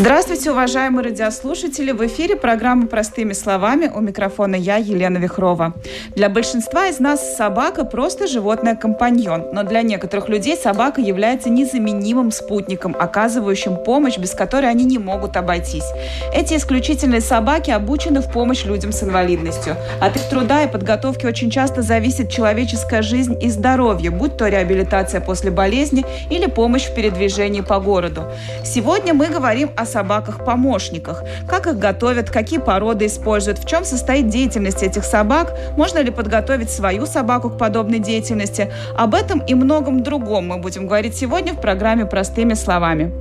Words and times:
Здравствуйте, 0.00 0.50
уважаемые 0.50 1.04
радиослушатели! 1.04 1.92
В 1.92 2.06
эфире 2.06 2.34
программа 2.34 2.86
«Простыми 2.86 3.34
словами» 3.34 3.92
у 3.94 4.00
микрофона 4.00 4.54
я, 4.54 4.76
Елена 4.76 5.18
Вихрова. 5.18 5.74
Для 6.16 6.30
большинства 6.30 6.86
из 6.86 7.00
нас 7.00 7.36
собака– 7.36 7.84
просто 7.92 8.26
животное-компаньон, 8.26 9.48
но 9.52 9.62
для 9.62 9.82
некоторых 9.82 10.30
людей 10.30 10.56
собака 10.56 11.02
является 11.02 11.50
незаменимым 11.50 12.30
спутником, 12.30 12.96
оказывающим 12.98 13.76
помощь, 13.84 14.16
без 14.16 14.30
которой 14.30 14.70
они 14.70 14.86
не 14.86 14.96
могут 14.96 15.36
обойтись. 15.36 15.84
Эти 16.32 16.54
исключительные 16.54 17.20
собаки 17.20 17.70
обучены 17.70 18.22
в 18.22 18.32
помощь 18.32 18.64
людям 18.64 18.92
с 18.92 19.02
инвалидностью. 19.02 19.76
От 20.00 20.16
их 20.16 20.26
труда 20.30 20.62
и 20.62 20.72
подготовки 20.72 21.26
очень 21.26 21.50
часто 21.50 21.82
зависит 21.82 22.30
человеческая 22.30 23.02
жизнь 23.02 23.36
и 23.38 23.50
здоровье, 23.50 24.10
будь 24.10 24.38
то 24.38 24.48
реабилитация 24.48 25.20
после 25.20 25.50
болезни 25.50 26.06
или 26.30 26.46
помощь 26.46 26.86
в 26.86 26.94
передвижении 26.94 27.60
по 27.60 27.78
городу. 27.80 28.24
Сегодня 28.64 29.12
мы 29.12 29.26
говорим 29.26 29.68
о 29.76 29.89
собаках-помощниках. 29.90 31.22
Как 31.48 31.66
их 31.66 31.78
готовят, 31.78 32.30
какие 32.30 32.58
породы 32.58 33.06
используют, 33.06 33.58
в 33.58 33.66
чем 33.66 33.84
состоит 33.84 34.28
деятельность 34.28 34.82
этих 34.82 35.04
собак, 35.04 35.52
можно 35.76 35.98
ли 35.98 36.10
подготовить 36.10 36.70
свою 36.70 37.06
собаку 37.06 37.50
к 37.50 37.58
подобной 37.58 37.98
деятельности. 37.98 38.72
Об 38.96 39.14
этом 39.14 39.40
и 39.40 39.54
многом 39.54 40.02
другом 40.02 40.48
мы 40.48 40.58
будем 40.58 40.86
говорить 40.86 41.16
сегодня 41.16 41.52
в 41.52 41.60
программе 41.60 42.06
«Простыми 42.06 42.54
словами». 42.54 43.12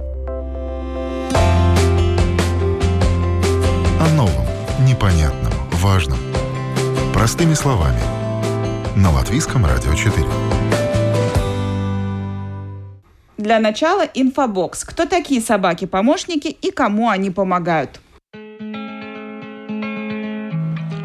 О 4.00 4.10
новом, 4.16 4.46
непонятном, 4.86 5.54
важном. 5.74 6.20
Простыми 7.14 7.54
словами. 7.54 8.00
На 8.96 9.12
Латвийском 9.12 9.66
радио 9.66 9.94
4. 9.94 10.79
Для 13.50 13.60
начала 13.60 14.04
инфобокс. 14.04 14.84
Кто 14.84 15.08
такие 15.08 15.42
собаки-помощники 15.42 16.50
и 16.50 16.70
кому 16.70 17.10
они 17.10 17.32
помогают? 17.32 18.00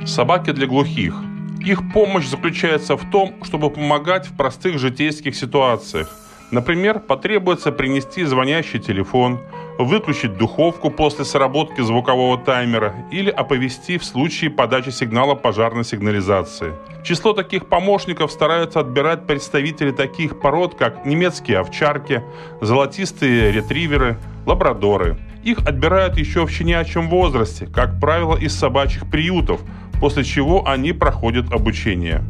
Собаки 0.04 0.52
для 0.52 0.66
глухих. 0.66 1.14
Их 1.64 1.80
помощь 1.94 2.26
заключается 2.26 2.98
в 2.98 3.10
том, 3.10 3.42
чтобы 3.44 3.70
помогать 3.70 4.26
в 4.26 4.36
простых 4.36 4.78
житейских 4.78 5.34
ситуациях. 5.34 6.10
Например, 6.50 7.00
потребуется 7.00 7.72
принести 7.72 8.24
звонящий 8.24 8.78
телефон, 8.78 9.40
выключить 9.78 10.36
духовку 10.36 10.90
после 10.90 11.24
сработки 11.24 11.80
звукового 11.80 12.38
таймера 12.38 12.94
или 13.10 13.30
оповести 13.30 13.98
в 13.98 14.04
случае 14.04 14.50
подачи 14.50 14.90
сигнала 14.90 15.34
пожарной 15.34 15.84
сигнализации. 15.84 16.72
Число 17.02 17.32
таких 17.32 17.66
помощников 17.66 18.30
стараются 18.30 18.80
отбирать 18.80 19.26
представители 19.26 19.90
таких 19.90 20.40
пород, 20.40 20.74
как 20.74 21.04
немецкие 21.04 21.58
овчарки, 21.58 22.22
золотистые 22.60 23.52
ретриверы, 23.52 24.18
лабрадоры. 24.46 25.18
Их 25.42 25.58
отбирают 25.66 26.16
еще 26.16 26.46
в 26.46 26.50
щенячьем 26.50 27.10
возрасте, 27.10 27.66
как 27.66 28.00
правило, 28.00 28.36
из 28.36 28.58
собачьих 28.58 29.10
приютов, 29.10 29.60
после 30.00 30.24
чего 30.24 30.66
они 30.66 30.92
проходят 30.92 31.52
обучение. 31.52 32.22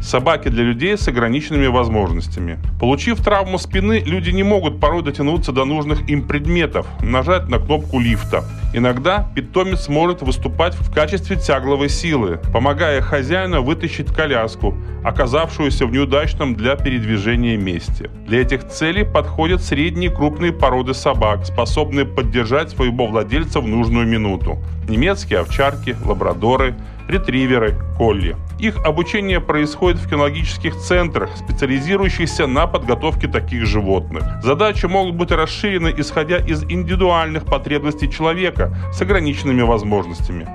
Собаки 0.00 0.48
для 0.48 0.64
людей 0.64 0.96
с 0.96 1.06
ограниченными 1.08 1.66
возможностями. 1.66 2.58
Получив 2.80 3.22
травму 3.22 3.58
спины, 3.58 4.02
люди 4.04 4.30
не 4.30 4.42
могут 4.42 4.80
порой 4.80 5.02
дотянуться 5.02 5.52
до 5.52 5.64
нужных 5.64 6.08
им 6.08 6.26
предметов, 6.26 6.86
нажать 7.02 7.48
на 7.48 7.58
кнопку 7.58 8.00
лифта. 8.00 8.44
Иногда 8.72 9.28
питомец 9.34 9.88
может 9.88 10.22
выступать 10.22 10.74
в 10.74 10.92
качестве 10.92 11.36
тягловой 11.36 11.88
силы, 11.88 12.40
помогая 12.52 13.00
хозяину 13.00 13.62
вытащить 13.62 14.06
коляску, 14.14 14.74
оказавшуюся 15.04 15.86
в 15.86 15.92
неудачном 15.92 16.54
для 16.54 16.76
передвижения 16.76 17.56
месте. 17.56 18.10
Для 18.26 18.40
этих 18.40 18.68
целей 18.68 19.04
подходят 19.04 19.62
средние 19.62 20.10
крупные 20.10 20.52
породы 20.52 20.94
собак, 20.94 21.44
способные 21.44 22.06
поддержать 22.06 22.70
своего 22.70 23.06
владельца 23.06 23.60
в 23.60 23.66
нужную 23.66 24.06
минуту. 24.06 24.58
Немецкие 24.88 25.40
овчарки, 25.40 25.96
лабрадоры, 26.04 26.74
ретриверы, 27.08 27.74
колли. 27.98 28.36
Их 28.60 28.76
обучение 28.84 29.40
происходит 29.40 29.98
в 29.98 30.08
кинологических 30.08 30.76
центрах, 30.76 31.30
специализирующихся 31.34 32.46
на 32.46 32.66
подготовке 32.66 33.26
таких 33.26 33.64
животных. 33.64 34.22
Задачи 34.42 34.84
могут 34.84 35.14
быть 35.14 35.30
расширены, 35.30 35.94
исходя 35.96 36.36
из 36.36 36.62
индивидуальных 36.64 37.46
потребностей 37.46 38.10
человека 38.10 38.76
с 38.92 39.00
ограниченными 39.00 39.62
возможностями 39.62 40.46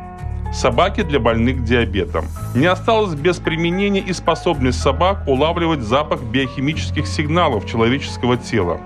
собаки 0.53 1.03
для 1.03 1.19
больных 1.19 1.65
диабетом. 1.65 2.25
Не 2.53 2.67
осталось 2.67 3.13
без 3.13 3.37
применения 3.37 3.99
и 3.99 4.13
способность 4.13 4.79
собак 4.79 5.27
улавливать 5.27 5.81
запах 5.81 6.21
биохимических 6.21 7.07
сигналов 7.07 7.65
человеческого 7.65 8.37
тела. 8.37 8.79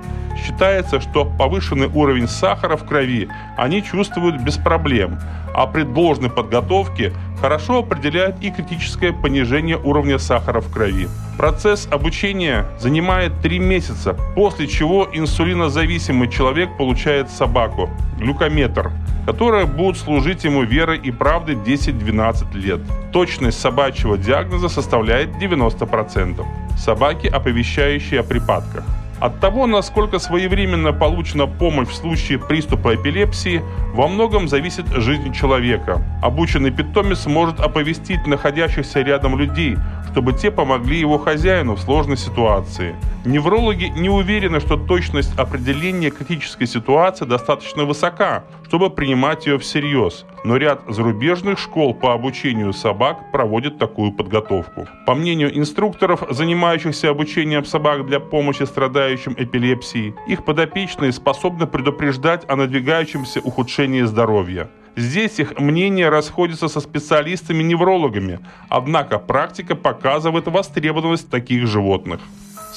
Считается, 0.43 0.99
что 0.99 1.25
повышенный 1.25 1.87
уровень 1.87 2.27
сахара 2.27 2.75
в 2.75 2.85
крови 2.85 3.29
они 3.57 3.83
чувствуют 3.83 4.41
без 4.41 4.57
проблем, 4.57 5.19
а 5.53 5.67
при 5.67 5.83
должной 5.83 6.29
подготовке 6.29 7.13
хорошо 7.41 7.79
определяют 7.79 8.35
и 8.41 8.51
критическое 8.51 9.13
понижение 9.13 9.77
уровня 9.77 10.19
сахара 10.19 10.61
в 10.61 10.71
крови. 10.71 11.07
Процесс 11.37 11.87
обучения 11.91 12.65
занимает 12.79 13.39
3 13.41 13.59
месяца, 13.59 14.15
после 14.35 14.67
чего 14.67 15.07
инсулинозависимый 15.11 16.29
человек 16.29 16.75
получает 16.77 17.29
собаку, 17.29 17.89
глюкометр, 18.17 18.91
которая 19.25 19.65
будет 19.65 19.97
служить 19.97 20.43
ему 20.43 20.63
верой 20.63 20.97
и 20.97 21.11
правдой 21.11 21.55
10-12 21.55 22.57
лет. 22.57 22.81
Точность 23.13 23.59
собачьего 23.59 24.17
диагноза 24.17 24.69
составляет 24.69 25.29
90%. 25.41 26.45
Собаки, 26.77 27.27
оповещающие 27.27 28.19
о 28.19 28.23
припадках. 28.23 28.83
От 29.19 29.41
того, 29.41 29.67
насколько 29.67 30.17
своевременно 30.17 30.93
получена 30.93 31.45
помощь 31.45 31.89
в 31.89 31.95
случае 31.95 32.39
приступа 32.39 32.95
эпилепсии, 32.95 33.61
во 33.93 34.07
многом 34.07 34.47
зависит 34.47 34.87
жизнь 34.87 35.33
человека. 35.33 36.01
Обученный 36.21 36.71
питомец 36.71 37.25
может 37.25 37.59
оповестить 37.59 38.25
находящихся 38.25 39.01
рядом 39.01 39.37
людей, 39.37 39.75
чтобы 40.11 40.33
те 40.33 40.51
помогли 40.51 40.99
его 40.99 41.17
хозяину 41.17 41.75
в 41.75 41.79
сложной 41.79 42.17
ситуации. 42.17 42.95
Неврологи 43.25 43.85
не 43.95 44.09
уверены, 44.09 44.59
что 44.59 44.77
точность 44.77 45.37
определения 45.37 46.09
критической 46.09 46.67
ситуации 46.67 47.25
достаточно 47.25 47.83
высока, 47.83 48.43
чтобы 48.65 48.89
принимать 48.89 49.45
ее 49.45 49.59
всерьез, 49.59 50.25
но 50.43 50.57
ряд 50.57 50.81
зарубежных 50.87 51.59
школ 51.59 51.93
по 51.93 52.13
обучению 52.13 52.73
собак 52.73 53.31
проводит 53.31 53.77
такую 53.77 54.11
подготовку. 54.11 54.87
По 55.05 55.15
мнению 55.15 55.57
инструкторов, 55.57 56.23
занимающихся 56.29 57.09
обучением 57.09 57.65
собак 57.65 58.05
для 58.05 58.19
помощи 58.19 58.63
страдающим 58.63 59.35
эпилепсией, 59.37 60.15
их 60.27 60.43
подопечные 60.45 61.11
способны 61.11 61.67
предупреждать 61.67 62.45
о 62.47 62.55
надвигающемся 62.55 63.41
ухудшении 63.41 64.01
здоровья. 64.01 64.69
Здесь 64.99 65.39
их 65.39 65.57
мнения 65.57 66.09
расходятся 66.09 66.67
со 66.67 66.81
специалистами-неврологами, 66.81 68.41
однако 68.67 69.17
практика 69.17 69.73
показывает 69.73 70.47
востребованность 70.47 71.29
таких 71.29 71.67
животных. 71.67 72.19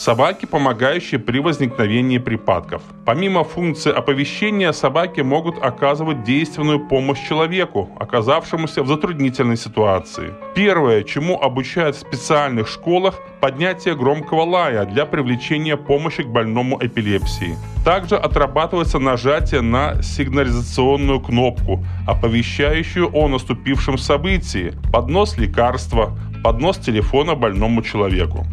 Собаки, 0.02 0.46
помогающие 0.46 1.20
при 1.20 1.38
возникновении 1.38 2.18
припадков. 2.18 2.82
Помимо 3.06 3.44
функции 3.44 3.92
оповещения, 3.92 4.72
собаки 4.72 5.20
могут 5.20 5.62
оказывать 5.62 6.24
действенную 6.24 6.88
помощь 6.88 7.20
человеку, 7.28 7.88
оказавшемуся 8.00 8.82
в 8.82 8.88
затруднительной 8.88 9.56
ситуации. 9.56 10.34
Первое, 10.56 11.04
чему 11.04 11.40
обучают 11.40 11.94
в 11.94 12.00
специальных 12.00 12.66
школах, 12.66 13.20
поднятие 13.40 13.94
громкого 13.94 14.42
лая 14.42 14.86
для 14.86 15.06
привлечения 15.06 15.76
помощи 15.76 16.24
к 16.24 16.26
больному 16.26 16.84
эпилепсии. 16.84 17.56
Также 17.84 18.16
отрабатывается 18.16 18.98
нажатие 18.98 19.60
на 19.60 20.02
сигнализационную 20.02 21.20
кнопку, 21.20 21.84
оповещающую 22.08 23.08
о 23.14 23.28
наступившем 23.28 23.98
событии, 23.98 24.72
поднос 24.92 25.38
лекарства, 25.38 26.18
поднос 26.42 26.78
телефона 26.78 27.36
больному 27.36 27.82
человеку. 27.82 28.44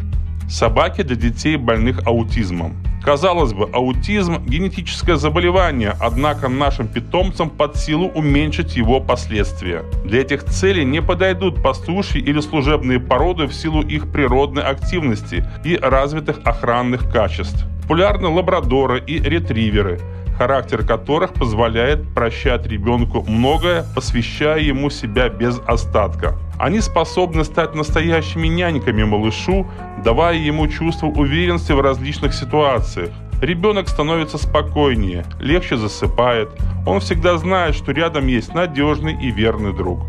Собаки 0.50 1.02
для 1.02 1.14
детей, 1.14 1.56
больных 1.56 2.04
аутизмом. 2.08 2.74
Казалось 3.04 3.52
бы, 3.52 3.70
аутизм– 3.72 4.44
генетическое 4.46 5.14
заболевание, 5.14 5.94
однако 6.00 6.48
нашим 6.48 6.88
питомцам 6.88 7.50
под 7.50 7.76
силу 7.76 8.08
уменьшить 8.08 8.76
его 8.76 9.00
последствия. 9.00 9.84
Для 10.04 10.22
этих 10.22 10.44
целей 10.44 10.84
не 10.84 11.00
подойдут 11.00 11.62
пастушьи 11.62 12.20
или 12.20 12.40
служебные 12.40 12.98
породы 12.98 13.46
в 13.46 13.54
силу 13.54 13.80
их 13.80 14.10
природной 14.10 14.64
активности 14.64 15.44
и 15.64 15.76
развитых 15.76 16.40
охранных 16.44 17.10
качеств. 17.12 17.64
Популярны 17.82 18.28
лабрадоры 18.28 19.00
и 19.06 19.20
ретриверы– 19.20 20.00
характер 20.40 20.86
которых 20.86 21.34
позволяет 21.34 22.14
прощать 22.14 22.66
ребенку 22.66 23.22
многое, 23.28 23.84
посвящая 23.94 24.58
ему 24.60 24.88
себя 24.88 25.28
без 25.28 25.60
остатка. 25.66 26.38
Они 26.58 26.80
способны 26.80 27.44
стать 27.44 27.74
настоящими 27.74 28.48
няньками 28.48 29.02
малышу, 29.02 29.66
давая 30.02 30.36
ему 30.36 30.66
чувство 30.68 31.06
уверенности 31.06 31.72
в 31.72 31.80
различных 31.80 32.34
ситуациях. 32.34 33.10
Ребенок 33.40 33.88
становится 33.88 34.38
спокойнее, 34.38 35.24
легче 35.38 35.76
засыпает. 35.76 36.50
Он 36.86 37.00
всегда 37.00 37.38
знает, 37.38 37.74
что 37.74 37.92
рядом 37.92 38.26
есть 38.26 38.54
надежный 38.54 39.16
и 39.22 39.30
верный 39.30 39.72
друг. 39.72 40.00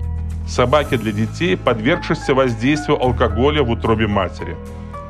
Собаки 0.48 0.98
для 0.98 1.12
детей, 1.12 1.56
подвергшихся 1.56 2.34
воздействию 2.34 3.02
алкоголя 3.02 3.64
в 3.64 3.70
утробе 3.70 4.08
матери. 4.08 4.58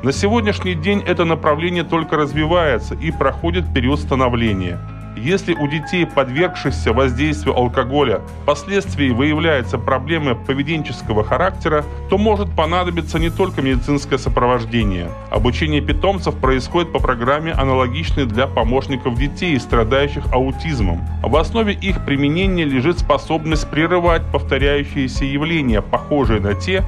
На 0.02 0.12
сегодняшний 0.12 0.74
день 0.74 1.02
это 1.06 1.24
направление 1.24 1.84
только 1.84 2.16
развивается 2.16 2.94
и 2.94 3.10
проходит 3.10 3.72
период 3.72 4.00
становления– 4.00 4.78
если 5.22 5.54
у 5.54 5.68
детей, 5.68 6.04
подвергшихся 6.04 6.92
воздействию 6.92 7.56
алкоголя, 7.56 8.22
впоследствии 8.42 9.10
выявляются 9.10 9.78
проблемы 9.78 10.34
поведенческого 10.34 11.22
характера, 11.22 11.84
то 12.10 12.18
может 12.18 12.50
понадобиться 12.56 13.18
не 13.20 13.30
только 13.30 13.62
медицинское 13.62 14.18
сопровождение. 14.18 15.08
Обучение 15.30 15.80
питомцев 15.80 16.34
происходит 16.34 16.92
по 16.92 16.98
программе, 16.98 17.52
аналогичной 17.52 18.26
для 18.26 18.48
помощников 18.48 19.16
детей, 19.16 19.58
страдающих 19.60 20.24
аутизмом. 20.32 21.00
В 21.22 21.36
основе 21.36 21.72
их 21.72 22.04
применения 22.04 22.64
лежит 22.64 22.98
способность 22.98 23.70
прерывать 23.70 24.22
повторяющиеся 24.32 25.24
явления, 25.24 25.82
похожие 25.82 26.40
на 26.40 26.54
те, 26.54 26.82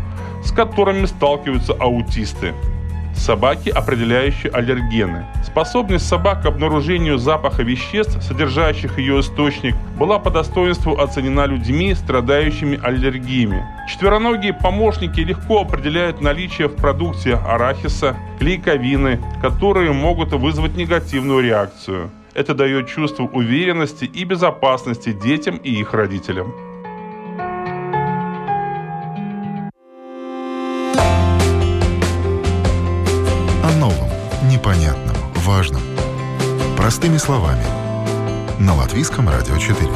с 0.45 0.51
которыми 0.51 1.07
сталкиваются 1.07 1.73
аутисты. 1.75 2.53
Собаки, 3.15 3.71
определяющие 3.71 4.53
аллергены. 4.53 5.25
Способность 5.45 6.07
собак 6.07 6.43
к 6.43 6.47
обнаружению 6.47 7.17
запаха 7.19 7.63
веществ, 7.63 8.23
содержащих 8.23 8.99
ее 8.99 9.21
источник, 9.21 9.75
была 9.99 10.19
по 10.19 10.31
достоинству 10.31 10.99
оценена 10.99 11.47
людьми, 11.47 11.95
страдающими 11.95 12.79
аллергиями. 12.83 13.65
Четвероногие 13.89 14.53
помощники 14.53 15.21
легко 15.21 15.61
определяют 15.63 16.21
наличие 16.21 16.69
в 16.69 16.77
продукте 16.77 17.37
арахиса, 17.37 18.17
клейковины, 18.39 19.21
которые 19.41 19.93
могут 19.93 20.33
вызвать 20.33 20.77
негативную 20.77 21.43
реакцию. 21.43 22.11
Это 22.35 22.53
дает 22.53 22.89
чувство 22.89 23.25
уверенности 23.25 24.05
и 24.05 24.25
безопасности 24.25 25.13
детям 25.13 25.57
и 25.57 25.71
их 25.71 25.95
родителям. 25.95 26.53
Важном. 35.65 35.83
Простыми 36.77 37.17
словами. 37.17 37.65
На 38.61 38.75
Латвийском 38.75 39.29
радио 39.29 39.57
4. 39.57 39.89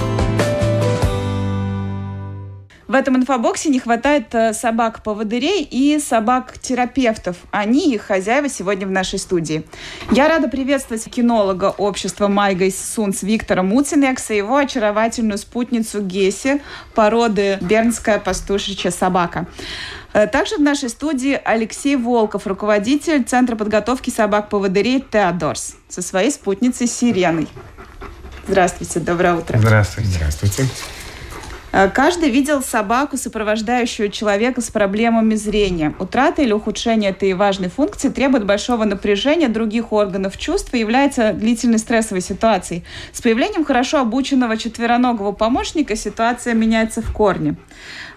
В 2.86 2.94
этом 2.94 3.16
инфобоксе 3.16 3.68
не 3.68 3.80
хватает 3.80 4.34
э, 4.34 4.54
собак-поводырей 4.54 5.62
и 5.62 5.98
собак-терапевтов. 5.98 7.36
Они, 7.50 7.92
их 7.92 8.00
хозяева, 8.00 8.48
сегодня 8.48 8.86
в 8.86 8.90
нашей 8.90 9.18
студии. 9.18 9.64
Я 10.10 10.26
рада 10.26 10.48
приветствовать 10.48 11.04
кинолога 11.04 11.74
общества 11.76 12.28
Maigais 12.28 12.80
Suns 12.82 13.22
Виктора 13.22 13.62
Муцинекса 13.62 14.32
и 14.32 14.38
его 14.38 14.56
очаровательную 14.56 15.36
спутницу 15.36 16.00
Геси 16.00 16.62
породы 16.94 17.58
Бернская 17.60 18.18
пастушечья 18.18 18.90
собака. 18.90 19.46
Э, 20.12 20.26
также 20.26 20.56
в 20.56 20.60
нашей 20.60 20.88
студии 20.88 21.40
Алексей 21.44 21.96
Волков, 21.96 22.46
руководитель 22.46 23.24
Центра 23.24 23.56
подготовки 23.56 24.10
собак-поводырей 24.10 25.04
«Теодорс» 25.10 25.76
со 25.88 26.02
своей 26.02 26.30
спутницей 26.30 26.86
Сиреной. 26.86 27.48
Здравствуйте, 28.46 29.00
доброе 29.00 29.34
утро. 29.34 29.58
Здравствуйте. 29.58 30.10
Здравствуйте. 30.10 30.66
Э, 31.70 31.88
каждый 31.88 32.30
видел 32.30 32.62
собаку, 32.62 33.18
сопровождающую 33.18 34.10
человека 34.10 34.62
с 34.62 34.70
проблемами 34.70 35.34
зрения. 35.34 35.94
Утрата 35.98 36.40
или 36.40 36.52
ухудшение 36.52 37.10
этой 37.10 37.34
важной 37.34 37.68
функции 37.68 38.08
требует 38.08 38.46
большого 38.46 38.84
напряжения 38.84 39.48
других 39.48 39.92
органов 39.92 40.38
чувств 40.38 40.72
и 40.72 40.78
является 40.78 41.34
длительной 41.34 41.78
стрессовой 41.78 42.22
ситуацией. 42.22 42.84
С 43.12 43.20
появлением 43.20 43.64
хорошо 43.64 44.00
обученного 44.00 44.56
четвероногого 44.56 45.32
помощника 45.32 45.94
ситуация 45.94 46.54
меняется 46.54 47.02
в 47.02 47.12
корне. 47.12 47.56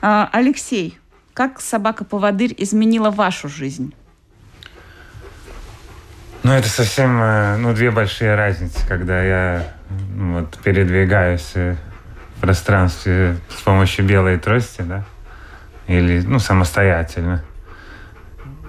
Э, 0.01 0.27
Алексей, 0.31 0.97
как 1.33 1.61
собака-поводырь 1.61 2.53
изменила 2.57 3.09
вашу 3.09 3.49
жизнь? 3.49 3.93
Ну, 6.43 6.53
это 6.53 6.67
совсем 6.69 7.21
э, 7.21 7.57
ну, 7.57 7.73
две 7.73 7.91
большие 7.91 8.33
разницы, 8.35 8.85
когда 8.87 9.21
я 9.23 9.73
ну, 10.15 10.39
вот, 10.39 10.57
передвигаюсь 10.63 11.51
э, 11.53 11.75
в 12.35 12.41
пространстве 12.41 13.37
с 13.49 13.61
помощью 13.61 14.05
белой 14.05 14.39
трости, 14.39 14.81
да, 14.81 15.03
или, 15.85 16.21
ну, 16.21 16.39
самостоятельно, 16.39 17.43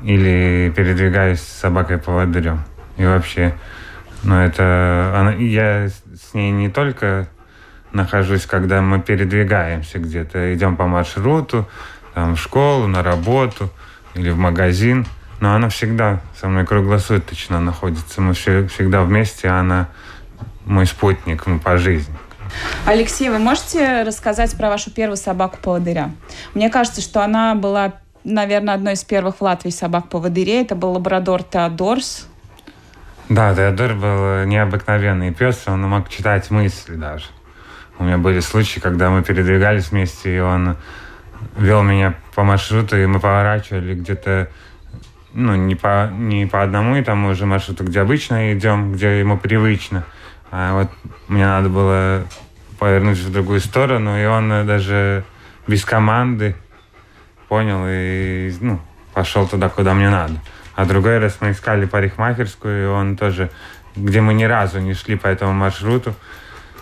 или 0.02 0.70
передвигаюсь 0.76 1.40
с 1.40 1.60
собакой-поводырем. 1.60 2.62
И 2.98 3.06
вообще, 3.06 3.54
ну, 4.22 4.38
это... 4.38 5.14
Она, 5.16 5.32
я 5.32 5.88
с 5.88 6.34
ней 6.34 6.50
не 6.50 6.68
только 6.68 7.26
нахожусь, 7.92 8.44
когда 8.44 8.82
мы 8.82 9.00
передвигаемся 9.00 9.98
где-то, 9.98 10.54
идем 10.54 10.76
по 10.76 10.86
маршруту, 10.86 11.68
там, 12.14 12.36
в 12.36 12.40
школу, 12.40 12.86
на 12.86 13.02
работу 13.02 13.70
или 14.14 14.30
в 14.30 14.38
магазин. 14.38 15.06
Но 15.40 15.54
она 15.54 15.68
всегда 15.68 16.20
со 16.40 16.48
мной 16.48 16.64
круглосуточно 16.64 17.60
находится. 17.60 18.20
Мы 18.20 18.34
все, 18.34 18.68
всегда 18.68 19.02
вместе, 19.02 19.48
а 19.48 19.60
она 19.60 19.88
мой 20.64 20.86
спутник 20.86 21.46
ну, 21.46 21.58
по 21.58 21.78
жизни. 21.78 22.14
Алексей, 22.86 23.28
вы 23.30 23.38
можете 23.38 24.02
рассказать 24.02 24.56
про 24.56 24.68
вашу 24.68 24.90
первую 24.90 25.16
собаку-поводыря? 25.16 26.10
Мне 26.54 26.70
кажется, 26.70 27.00
что 27.00 27.22
она 27.22 27.54
была, 27.54 27.94
наверное, 28.24 28.74
одной 28.74 28.92
из 28.94 29.04
первых 29.04 29.36
в 29.36 29.42
Латвии 29.42 29.70
собак-поводырей. 29.70 30.62
Это 30.62 30.74
был 30.74 30.92
лабрадор 30.92 31.42
Теодорс. 31.42 32.28
Да, 33.28 33.54
Теодор 33.54 33.94
был 33.94 34.44
необыкновенный 34.44 35.32
пес, 35.32 35.62
он 35.66 35.82
мог 35.82 36.08
читать 36.08 36.50
мысли 36.50 36.94
даже. 36.94 37.24
У 37.98 38.04
меня 38.04 38.18
были 38.18 38.40
случаи, 38.40 38.80
когда 38.80 39.10
мы 39.10 39.22
передвигались 39.22 39.90
вместе, 39.90 40.36
и 40.36 40.40
он 40.40 40.76
вел 41.56 41.82
меня 41.82 42.14
по 42.34 42.44
маршруту, 42.44 42.96
и 42.96 43.06
мы 43.06 43.20
поворачивали 43.20 43.94
где-то 43.94 44.48
ну, 45.34 45.54
не 45.54 45.74
по, 45.74 46.10
не 46.12 46.46
по 46.46 46.62
одному 46.62 46.96
и 46.96 47.02
тому 47.02 47.34
же 47.34 47.46
маршруту, 47.46 47.84
где 47.84 48.00
обычно 48.00 48.52
идем, 48.54 48.92
где 48.92 49.18
ему 49.18 49.38
привычно. 49.38 50.04
А 50.50 50.74
вот 50.74 50.90
мне 51.28 51.46
надо 51.46 51.68
было 51.68 52.24
повернуть 52.78 53.18
в 53.18 53.32
другую 53.32 53.60
сторону, 53.60 54.20
и 54.20 54.24
он 54.26 54.48
даже 54.66 55.24
без 55.66 55.84
команды 55.84 56.56
понял 57.48 57.84
и 57.86 58.52
ну, 58.60 58.80
пошел 59.14 59.46
туда, 59.46 59.68
куда 59.68 59.94
мне 59.94 60.10
надо. 60.10 60.34
А 60.74 60.84
другой 60.84 61.18
раз 61.18 61.38
мы 61.40 61.52
искали 61.52 61.86
парикмахерскую, 61.86 62.84
и 62.84 62.86
он 62.86 63.16
тоже, 63.16 63.50
где 63.94 64.20
мы 64.20 64.34
ни 64.34 64.44
разу 64.44 64.80
не 64.80 64.94
шли 64.94 65.16
по 65.16 65.26
этому 65.26 65.52
маршруту, 65.52 66.14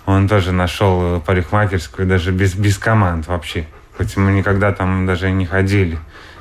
он 0.07 0.29
тоже 0.29 0.53
нашел 0.53 1.21
парикмахерскую 1.21 2.09
даже 2.09 2.33
без, 2.33 2.55
без 2.55 2.79
команд 2.79 3.27
вообще 3.29 3.67
хоть 4.01 4.17
мы 4.17 4.33
никогда 4.33 4.73
там 4.73 5.05
даже 5.05 5.31
не 5.31 5.45
ходили. 5.45 5.99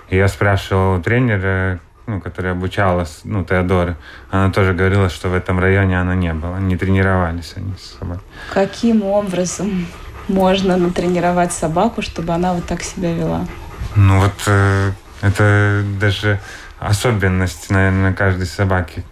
И 0.09 0.15
я 0.15 0.29
спрашивал 0.29 1.01
тренера, 1.01 1.79
ну, 2.07 2.21
которая 2.21 2.53
обучалась, 2.53 3.19
ну, 3.25 3.43
Теодоры, 3.43 3.97
она 4.31 4.49
тоже 4.49 4.73
говорила, 4.73 5.09
что 5.09 5.27
в 5.27 5.33
этом 5.33 5.59
районе 5.59 5.99
она 5.99 6.15
не 6.15 6.33
была, 6.33 6.57
не 6.59 6.77
тренировались 6.77 7.53
они 7.57 7.73
с 7.77 7.99
собой. 7.99 8.17
Каким 8.53 9.03
образом 9.03 9.87
можно 10.29 10.77
натренировать 10.77 11.51
собаку, 11.51 12.01
чтобы 12.01 12.31
она 12.31 12.53
вот 12.53 12.65
так 12.65 12.81
себя 12.81 13.13
вела? 13.13 13.45
Ну 13.93 14.21
вот 14.21 14.35
э, 14.47 14.91
это 15.21 15.83
даже 15.99 16.39
особенность, 16.79 17.69
наверное, 17.69 18.13
каждой 18.13 18.45
собаки 18.45 19.03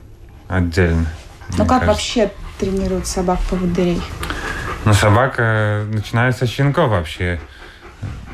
отдельно. 0.48 1.08
Ну 1.58 1.66
как 1.66 1.82
кажется. 1.82 1.88
вообще 1.88 2.32
тренируют 2.60 3.08
собак 3.08 3.40
поводырей? 3.50 4.02
Ну 4.86 4.94
собака 4.94 5.84
начинается 5.92 6.46
с 6.48 6.50
щенков 6.50 6.92
вообще 6.92 7.42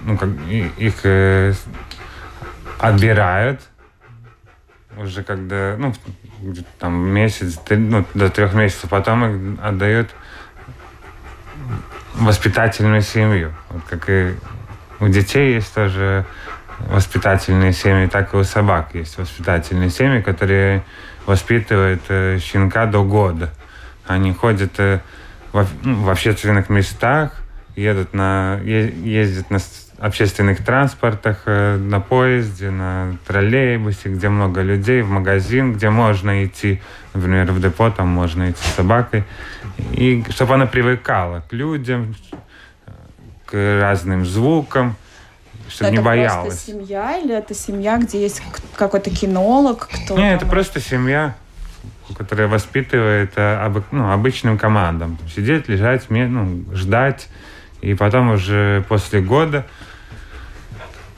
ну, 0.03 0.17
как, 0.17 0.29
их 0.49 0.93
э, 1.03 1.53
отбирают 2.79 3.61
уже 4.97 5.23
когда, 5.23 5.75
ну, 5.77 5.93
там 6.79 6.93
месяц, 6.93 7.59
ну, 7.69 8.05
до 8.13 8.29
трех 8.29 8.53
месяцев, 8.53 8.89
потом 8.89 9.25
их 9.25 9.59
отдают 9.63 10.09
воспитательную 12.13 13.01
семью. 13.01 13.53
Вот 13.69 13.83
как 13.89 14.09
и 14.09 14.35
у 14.99 15.07
детей 15.07 15.55
есть 15.55 15.73
тоже 15.73 16.25
воспитательные 16.79 17.73
семьи, 17.73 18.07
так 18.07 18.33
и 18.33 18.37
у 18.37 18.43
собак 18.43 18.89
есть 18.93 19.17
воспитательные 19.17 19.89
семьи, 19.89 20.21
которые 20.21 20.83
воспитывают 21.25 22.01
э, 22.09 22.39
щенка 22.39 22.85
до 22.85 23.03
года. 23.03 23.51
Они 24.05 24.33
ходят 24.33 24.79
э, 24.79 24.99
в, 25.53 25.65
ну, 25.83 26.03
в 26.03 26.09
общественных 26.09 26.69
местах, 26.69 27.31
едут 27.75 28.13
на, 28.13 28.59
ездят 28.59 29.49
на 29.49 29.59
общественных 30.03 30.65
транспортах, 30.65 31.43
э, 31.45 31.77
на 31.77 32.01
поезде, 32.01 32.69
на 32.69 33.17
троллейбусе, 33.25 34.09
где 34.09 34.27
много 34.27 34.61
людей, 34.61 35.01
в 35.01 35.09
магазин, 35.09 35.73
где 35.73 35.89
можно 35.89 36.43
идти, 36.43 36.81
например, 37.13 37.49
в 37.53 37.61
депо, 37.61 37.89
там 37.89 38.09
можно 38.09 38.51
идти 38.51 38.61
с 38.61 38.75
собакой. 38.75 39.23
И 39.93 40.25
чтобы 40.29 40.55
она 40.55 40.65
привыкала 40.65 41.41
к 41.49 41.53
людям, 41.53 42.15
к 43.45 43.53
разным 43.53 44.25
звукам, 44.25 44.97
чтобы 45.69 45.91
это 45.91 45.97
не 45.97 46.03
боялась. 46.03 46.53
Это 46.53 46.71
семья 46.71 47.17
или 47.17 47.33
это 47.33 47.53
семья, 47.53 47.97
где 47.97 48.21
есть 48.21 48.43
какой-то 48.75 49.09
кинолог? 49.09 49.87
Кто 49.87 50.17
Нет, 50.17 50.41
это 50.41 50.45
просто 50.45 50.81
семья, 50.81 51.33
которая 52.17 52.49
воспитывает 52.49 53.37
об, 53.37 53.81
ну, 53.91 54.11
обычным 54.11 54.57
командам. 54.57 55.17
Сидеть, 55.33 55.69
лежать, 55.69 56.09
ну, 56.09 56.65
ждать. 56.73 57.29
И 57.81 57.93
потом 57.93 58.31
уже 58.31 58.83
после 58.89 59.21
года 59.21 59.65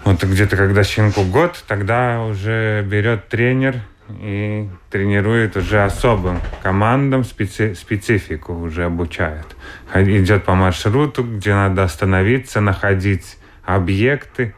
вот 0.05 0.23
где-то 0.23 0.55
когда 0.55 0.83
щенку 0.83 1.23
год, 1.23 1.63
тогда 1.67 2.21
уже 2.21 2.83
берет 2.83 3.27
тренер 3.27 3.77
и 4.07 4.69
тренирует 4.91 5.57
уже 5.57 5.83
особым 5.83 6.39
командам, 6.61 7.23
специ 7.23 7.73
специфику 7.73 8.53
уже 8.53 8.85
обучает. 8.85 9.47
Идет 9.95 10.43
по 10.43 10.53
маршруту, 10.53 11.23
где 11.23 11.55
надо 11.55 11.83
остановиться, 11.83 12.61
находить 12.61 13.39
объекты, 13.65 14.53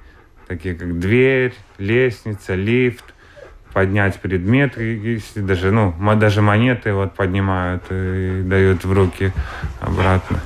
такие 0.50 0.76
как 0.76 1.00
дверь, 1.00 1.54
лестница, 1.78 2.56
лифт, 2.56 3.06
поднять 3.72 4.20
предмет, 4.20 4.78
если 4.78 5.40
даже, 5.40 5.72
ну, 5.72 5.96
даже 6.18 6.42
монеты 6.42 6.92
вот 6.92 7.14
поднимают 7.14 7.84
и 7.90 8.42
дают 8.44 8.84
в 8.84 8.92
руки 8.92 9.32
обратно. 9.80 10.42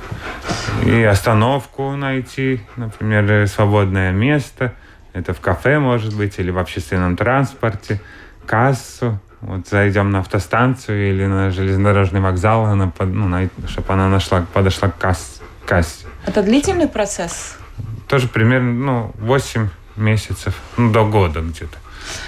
И 0.86 1.02
остановку 1.02 1.96
найти, 1.96 2.62
например, 2.76 3.48
свободное 3.48 4.12
место– 4.12 4.76
это 5.14 5.34
в 5.34 5.40
кафе, 5.40 5.80
может 5.80 6.16
быть, 6.16 6.40
или 6.40 6.52
в 6.52 6.58
общественном 6.58 7.18
транспорте, 7.18 8.02
кассу. 8.46 9.20
Вот 9.42 9.68
зайдем 9.68 10.12
на 10.12 10.20
автостанцию 10.20 11.10
или 11.10 11.26
на 11.26 11.50
железнодорожный 11.50 12.22
вокзал, 12.22 12.66
она, 12.66 12.92
ну, 13.00 13.28
на, 13.28 13.50
чтобы 13.68 13.94
она 13.94 14.08
нашла, 14.08 14.46
подошла 14.54 14.90
к 14.90 14.98
касс, 14.98 15.42
кассе. 15.66 16.06
Это 16.26 16.44
длительный 16.44 16.88
процесс? 16.88 17.58
Тоже 18.08 18.28
примерно 18.28 18.72
ну, 18.72 19.12
8 19.18 19.70
месяцев, 19.96 20.56
ну, 20.78 20.92
до 20.92 21.06
года 21.06 21.42
где-то. 21.42 21.78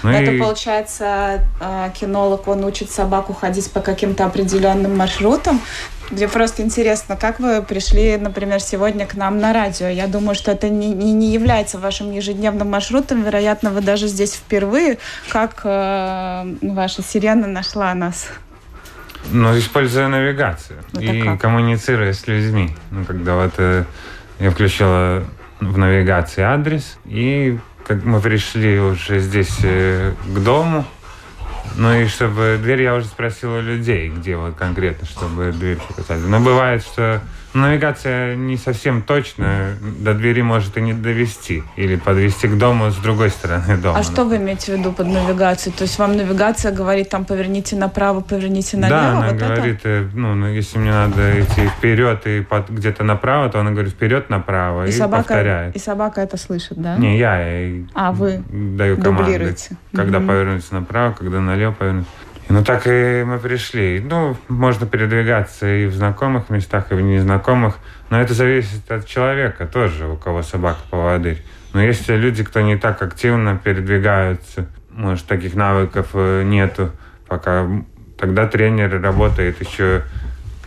Ну 0.02 0.10
это 0.10 0.32
и... 0.32 0.38
получается, 0.38 1.46
а, 1.60 1.90
кинолог, 1.90 2.48
он 2.48 2.64
учит 2.64 2.90
собаку 2.90 3.32
ходить 3.32 3.70
по 3.72 3.80
каким-то 3.80 4.26
определенным 4.26 4.96
маршрутам. 4.96 5.60
Мне 6.10 6.28
просто 6.28 6.62
интересно, 6.62 7.16
как 7.16 7.40
вы 7.40 7.62
пришли, 7.62 8.16
например, 8.16 8.60
сегодня 8.60 9.06
к 9.06 9.14
нам 9.14 9.38
на 9.38 9.52
радио? 9.52 9.86
Я 9.86 10.06
думаю, 10.06 10.34
что 10.34 10.50
это 10.52 10.68
не, 10.68 10.88
не, 10.90 11.12
не 11.12 11.32
является 11.32 11.78
вашим 11.78 12.12
ежедневным 12.12 12.70
маршрутом. 12.70 13.22
Вероятно, 13.22 13.70
вы 13.70 13.80
даже 13.80 14.06
здесь 14.06 14.34
впервые. 14.34 14.98
Как 15.30 15.62
э, 15.64 16.56
ваша 16.62 17.02
сирена 17.02 17.46
нашла 17.46 17.94
нас? 17.94 18.28
Ну, 19.32 19.58
используя 19.58 20.08
навигацию 20.08 20.80
это 20.92 21.02
и 21.02 21.22
как? 21.22 21.40
коммуницируя 21.40 22.12
с 22.12 22.26
людьми. 22.26 22.70
Ну, 22.90 23.04
когда 23.04 23.36
вот 23.36 23.54
э, 23.56 23.84
я 24.38 24.50
включила 24.50 25.24
в 25.60 25.78
навигации 25.78 26.42
адрес, 26.42 26.98
и 27.06 27.58
как 27.86 28.04
мы 28.04 28.20
пришли 28.20 28.78
уже 28.78 29.20
здесь 29.20 29.58
э, 29.62 30.12
к 30.26 30.38
дому, 30.40 30.84
ну 31.76 31.92
и 31.92 32.06
чтобы 32.06 32.58
дверь, 32.62 32.82
я 32.82 32.94
уже 32.94 33.06
спросил 33.06 33.54
у 33.54 33.60
людей, 33.60 34.08
где 34.08 34.36
вот 34.36 34.54
конкретно, 34.54 35.06
чтобы 35.06 35.52
дверь 35.52 35.78
показали. 35.78 36.20
Но 36.20 36.40
бывает, 36.40 36.82
что 36.82 37.20
навигация 37.54 38.34
не 38.34 38.56
совсем 38.56 39.02
точно, 39.02 39.76
до 39.80 40.14
двери 40.14 40.42
может 40.42 40.76
и 40.76 40.80
не 40.80 40.92
довести, 40.92 41.62
или 41.76 41.96
подвести 41.96 42.48
к 42.48 42.58
дому 42.58 42.90
с 42.90 42.96
другой 42.96 43.30
стороны 43.30 43.76
дома. 43.76 43.98
А 43.98 44.02
что 44.02 44.24
вы 44.24 44.36
имеете 44.36 44.74
в 44.74 44.78
виду 44.78 44.92
под 44.92 45.06
навигацией? 45.06 45.74
То 45.74 45.82
есть 45.82 45.98
вам 45.98 46.16
навигация 46.16 46.72
говорит, 46.72 47.08
там, 47.08 47.24
поверните 47.24 47.76
направо, 47.76 48.20
поверните 48.20 48.76
налево? 48.76 49.00
Да, 49.00 49.10
она 49.10 49.28
вот 49.28 49.36
говорит, 49.36 49.80
это? 49.84 50.10
Ну, 50.14 50.34
ну, 50.34 50.48
если 50.48 50.78
мне 50.78 50.90
надо 50.90 51.40
идти 51.40 51.66
вперед 51.68 52.22
и 52.26 52.44
где-то 52.68 53.04
направо, 53.04 53.48
то 53.48 53.60
она 53.60 53.70
говорит 53.70 53.92
вперед 53.92 54.30
направо 54.30 54.86
и, 54.86 54.88
и 54.88 54.92
собака, 54.92 55.24
повторяет. 55.24 55.76
И 55.76 55.78
собака 55.78 56.20
это 56.20 56.36
слышит, 56.36 56.80
да? 56.80 56.96
Не, 56.96 57.18
я 57.18 57.84
а, 57.94 58.12
вы 58.12 58.42
даю 58.50 58.96
команды. 59.00 59.54
Когда 59.94 60.18
угу. 60.18 60.26
повернуть 60.26 60.70
направо, 60.72 61.12
когда 61.12 61.40
налево 61.40 61.63
повернуть. 61.72 62.06
Ну, 62.48 62.62
так 62.62 62.86
и 62.86 63.24
мы 63.24 63.38
пришли. 63.38 64.00
Ну, 64.00 64.36
можно 64.48 64.86
передвигаться 64.86 65.66
и 65.66 65.86
в 65.86 65.94
знакомых 65.94 66.50
местах, 66.50 66.92
и 66.92 66.94
в 66.94 67.00
незнакомых. 67.00 67.78
Но 68.10 68.20
это 68.20 68.34
зависит 68.34 68.90
от 68.90 69.06
человека 69.06 69.66
тоже, 69.66 70.06
у 70.06 70.16
кого 70.16 70.42
собака 70.42 70.80
поводырь. 70.90 71.42
Но 71.72 71.82
если 71.82 72.16
люди, 72.16 72.44
кто 72.44 72.60
не 72.60 72.76
так 72.76 73.02
активно 73.02 73.56
передвигаются, 73.56 74.68
может, 74.90 75.26
таких 75.26 75.54
навыков 75.54 76.08
э, 76.14 76.42
нету, 76.44 76.92
пока 77.26 77.66
тогда 78.18 78.46
тренер 78.46 79.00
работает 79.00 79.60
еще 79.60 80.02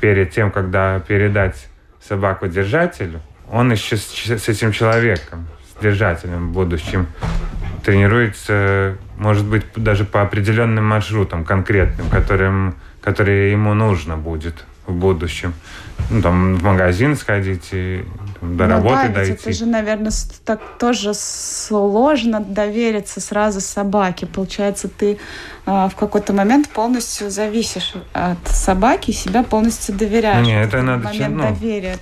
перед 0.01 0.31
тем, 0.31 0.51
когда 0.51 0.99
передать 0.99 1.67
собаку 2.01 2.47
держателю, 2.47 3.21
он 3.49 3.71
еще 3.71 3.97
с 3.97 4.49
этим 4.49 4.71
человеком, 4.71 5.47
с 5.71 5.81
держателем 5.81 6.51
будущим, 6.51 7.07
тренируется, 7.83 8.97
может 9.17 9.45
быть, 9.45 9.63
даже 9.75 10.05
по 10.05 10.21
определенным 10.21 10.85
маршрутам 10.85 11.43
конкретным, 11.43 12.09
которым, 12.09 12.75
которые 13.01 13.51
ему 13.51 13.73
нужно 13.73 14.17
будет 14.17 14.65
в 14.85 14.93
будущем. 14.93 15.53
Ну, 16.09 16.21
там, 16.21 16.55
в 16.55 16.63
магазин 16.63 17.15
сходить 17.15 17.69
и 17.71 18.05
там, 18.39 18.57
до 18.57 18.67
работы 18.67 19.07
да, 19.07 19.13
дойти. 19.15 19.31
это 19.33 19.51
же, 19.53 19.65
наверное, 19.65 20.11
так 20.45 20.59
тоже 20.79 21.13
сложно 21.13 22.39
довериться 22.39 23.19
сразу 23.19 23.61
собаке. 23.61 24.25
Получается, 24.25 24.87
ты 24.87 25.17
э, 25.65 25.89
в 25.89 25.95
какой-то 25.95 26.33
момент 26.33 26.69
полностью 26.69 27.29
зависишь 27.29 27.93
от 28.13 28.37
собаки 28.47 29.11
и 29.11 29.13
себя 29.13 29.43
полностью 29.43 29.95
доверяешь. 29.95 30.45
Не, 30.45 30.61
это 30.61 30.81
надо... 30.81 31.05
Момент 31.05 31.35
ну, 31.35 31.43
доверия 31.43 31.97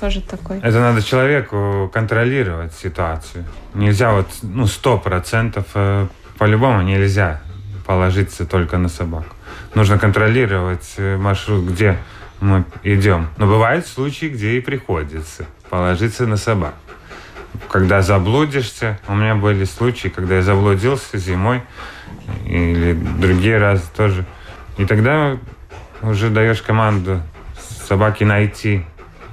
тоже 0.00 0.20
такой. 0.20 0.58
Это 0.58 0.80
надо 0.80 1.02
человеку 1.02 1.90
контролировать 1.92 2.74
ситуацию. 2.74 3.44
Нельзя 3.74 4.12
вот, 4.12 4.26
ну, 4.42 4.66
сто 4.66 4.98
процентов 4.98 5.66
э, 5.74 6.06
по-любому 6.38 6.82
нельзя 6.82 7.40
положиться 7.86 8.46
только 8.46 8.78
на 8.78 8.88
собаку. 8.88 9.34
Нужно 9.74 9.98
контролировать 9.98 10.94
э, 10.96 11.16
маршрут, 11.16 11.64
где 11.64 11.98
мы 12.40 12.64
идем. 12.82 13.28
Но 13.38 13.46
бывают 13.46 13.86
случаи, 13.86 14.26
где 14.26 14.56
и 14.56 14.60
приходится 14.60 15.46
положиться 15.70 16.26
на 16.26 16.36
собаку. 16.36 16.76
Когда 17.68 18.02
заблудишься, 18.02 18.98
у 19.08 19.14
меня 19.14 19.34
были 19.34 19.64
случаи, 19.64 20.08
когда 20.08 20.36
я 20.36 20.42
заблудился 20.42 21.18
зимой 21.18 21.62
или 22.44 22.92
другие 22.92 23.58
разы 23.58 23.84
тоже. 23.96 24.24
И 24.78 24.84
тогда 24.84 25.38
уже 26.02 26.30
даешь 26.30 26.62
команду 26.62 27.22
собаке 27.86 28.24
найти 28.24 28.84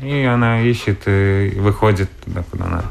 и 0.04 0.24
она 0.26 0.62
ищет 0.62 1.04
и 1.08 1.54
выходит 1.58 2.10
туда, 2.24 2.44
куда 2.50 2.66
надо. 2.66 2.86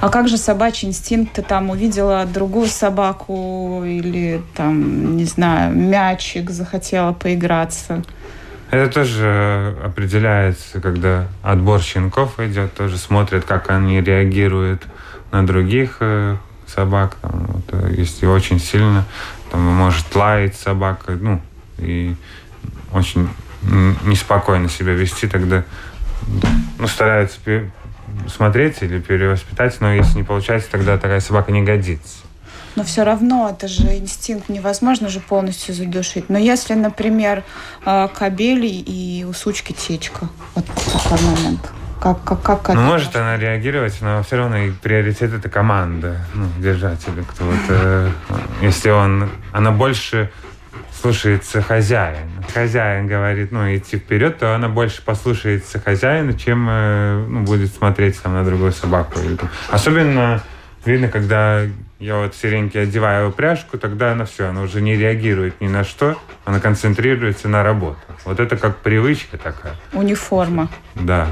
А 0.00 0.08
как 0.08 0.28
же 0.28 0.36
собачий 0.36 0.88
инстинкт? 0.88 1.34
Ты 1.34 1.42
там 1.42 1.70
увидела 1.70 2.26
другую 2.26 2.66
собаку 2.66 3.82
или 3.84 4.42
там, 4.54 5.16
не 5.16 5.24
знаю, 5.24 5.74
мячик 5.74 6.50
захотела 6.50 7.12
поиграться? 7.12 8.02
Это 8.70 8.92
тоже 8.92 9.76
определяется, 9.82 10.80
когда 10.80 11.26
отбор 11.42 11.80
щенков 11.80 12.38
идет, 12.38 12.74
тоже 12.74 12.98
смотрят, 12.98 13.44
как 13.44 13.70
они 13.70 14.00
реагируют 14.02 14.82
на 15.30 15.46
других 15.46 15.96
э, 16.00 16.36
собак. 16.66 17.16
Там, 17.22 17.46
вот, 17.46 17.64
э, 17.72 17.94
если 17.96 18.26
очень 18.26 18.60
сильно, 18.60 19.06
там 19.50 19.62
может 19.62 20.14
лаять 20.14 20.54
собака, 20.54 21.12
ну, 21.12 21.40
и 21.78 22.14
очень 22.92 23.28
неспокойно 24.04 24.68
себя 24.68 24.92
вести, 24.92 25.26
тогда 25.26 25.64
ну, 26.78 26.86
стараются 26.86 27.40
смотреть 28.28 28.82
или 28.82 29.00
перевоспитать, 29.00 29.80
но 29.80 29.92
если 29.92 30.18
не 30.18 30.22
получается, 30.22 30.70
тогда 30.70 30.96
такая 30.96 31.20
собака 31.20 31.52
не 31.52 31.62
годится. 31.62 32.18
Но 32.78 32.84
все 32.84 33.02
равно 33.02 33.50
это 33.50 33.66
же 33.66 33.96
инстинкт 33.96 34.48
невозможно 34.48 35.08
же 35.08 35.18
полностью 35.18 35.74
задушить. 35.74 36.28
Но 36.28 36.38
если, 36.38 36.74
например, 36.74 37.42
а, 37.84 38.06
кабели 38.06 38.68
и 38.68 39.24
у 39.28 39.32
сучки 39.32 39.72
течка, 39.72 40.28
вот 40.54 40.64
такой 40.64 41.18
момент. 41.26 41.72
Как, 42.00 42.22
как, 42.22 42.40
как 42.40 42.68
ну, 42.76 42.82
может 42.82 43.16
она 43.16 43.36
реагировать, 43.36 44.00
но 44.00 44.22
все 44.22 44.36
равно 44.36 44.58
и 44.58 44.70
приоритет 44.70 45.32
это 45.32 45.48
команда, 45.48 46.18
ну, 46.34 46.46
держателя. 46.60 47.24
Кто 47.28 47.46
вот, 47.46 47.58
э, 47.68 48.12
если 48.62 48.90
он, 48.90 49.28
она 49.50 49.72
больше 49.72 50.30
слушается 51.02 51.60
хозяин. 51.60 52.30
Хозяин 52.54 53.08
говорит, 53.08 53.50
ну, 53.50 53.74
идти 53.74 53.96
вперед, 53.96 54.38
то 54.38 54.54
она 54.54 54.68
больше 54.68 55.02
послушается 55.02 55.80
хозяина, 55.80 56.32
чем 56.34 56.68
э, 56.70 57.26
ну, 57.28 57.42
будет 57.42 57.74
смотреть 57.74 58.22
там 58.22 58.34
на 58.34 58.44
другую 58.44 58.70
собаку. 58.70 59.18
Особенно 59.68 60.40
видно, 60.84 61.08
когда 61.08 61.64
я 62.00 62.18
вот 62.18 62.34
сиреньке 62.34 62.80
одеваю 62.80 63.30
упряжку, 63.30 63.78
тогда 63.78 64.12
она 64.12 64.24
все, 64.24 64.46
она 64.46 64.62
уже 64.62 64.80
не 64.80 64.96
реагирует 64.96 65.60
ни 65.60 65.68
на 65.68 65.84
что, 65.84 66.16
она 66.44 66.60
концентрируется 66.60 67.48
на 67.48 67.62
работу. 67.62 67.98
Вот 68.24 68.38
это 68.40 68.56
как 68.56 68.78
привычка 68.78 69.36
такая. 69.36 69.74
Униформа. 69.92 70.68
Да. 70.94 71.28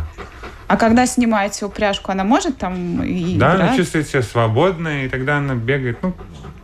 А 0.67 0.77
когда 0.77 1.07
снимаете 1.07 1.65
упряжку, 1.67 2.11
она 2.11 2.25
может 2.25 2.59
там 2.59 3.03
и 3.05 3.39
Да, 3.39 3.55
играть? 3.55 3.69
она 3.69 3.77
чувствует 3.77 4.09
себя 4.09 4.23
свободно, 4.23 5.05
и 5.05 5.09
тогда 5.09 5.37
она 5.37 5.55
бегает, 5.55 5.99
ну, 6.03 6.13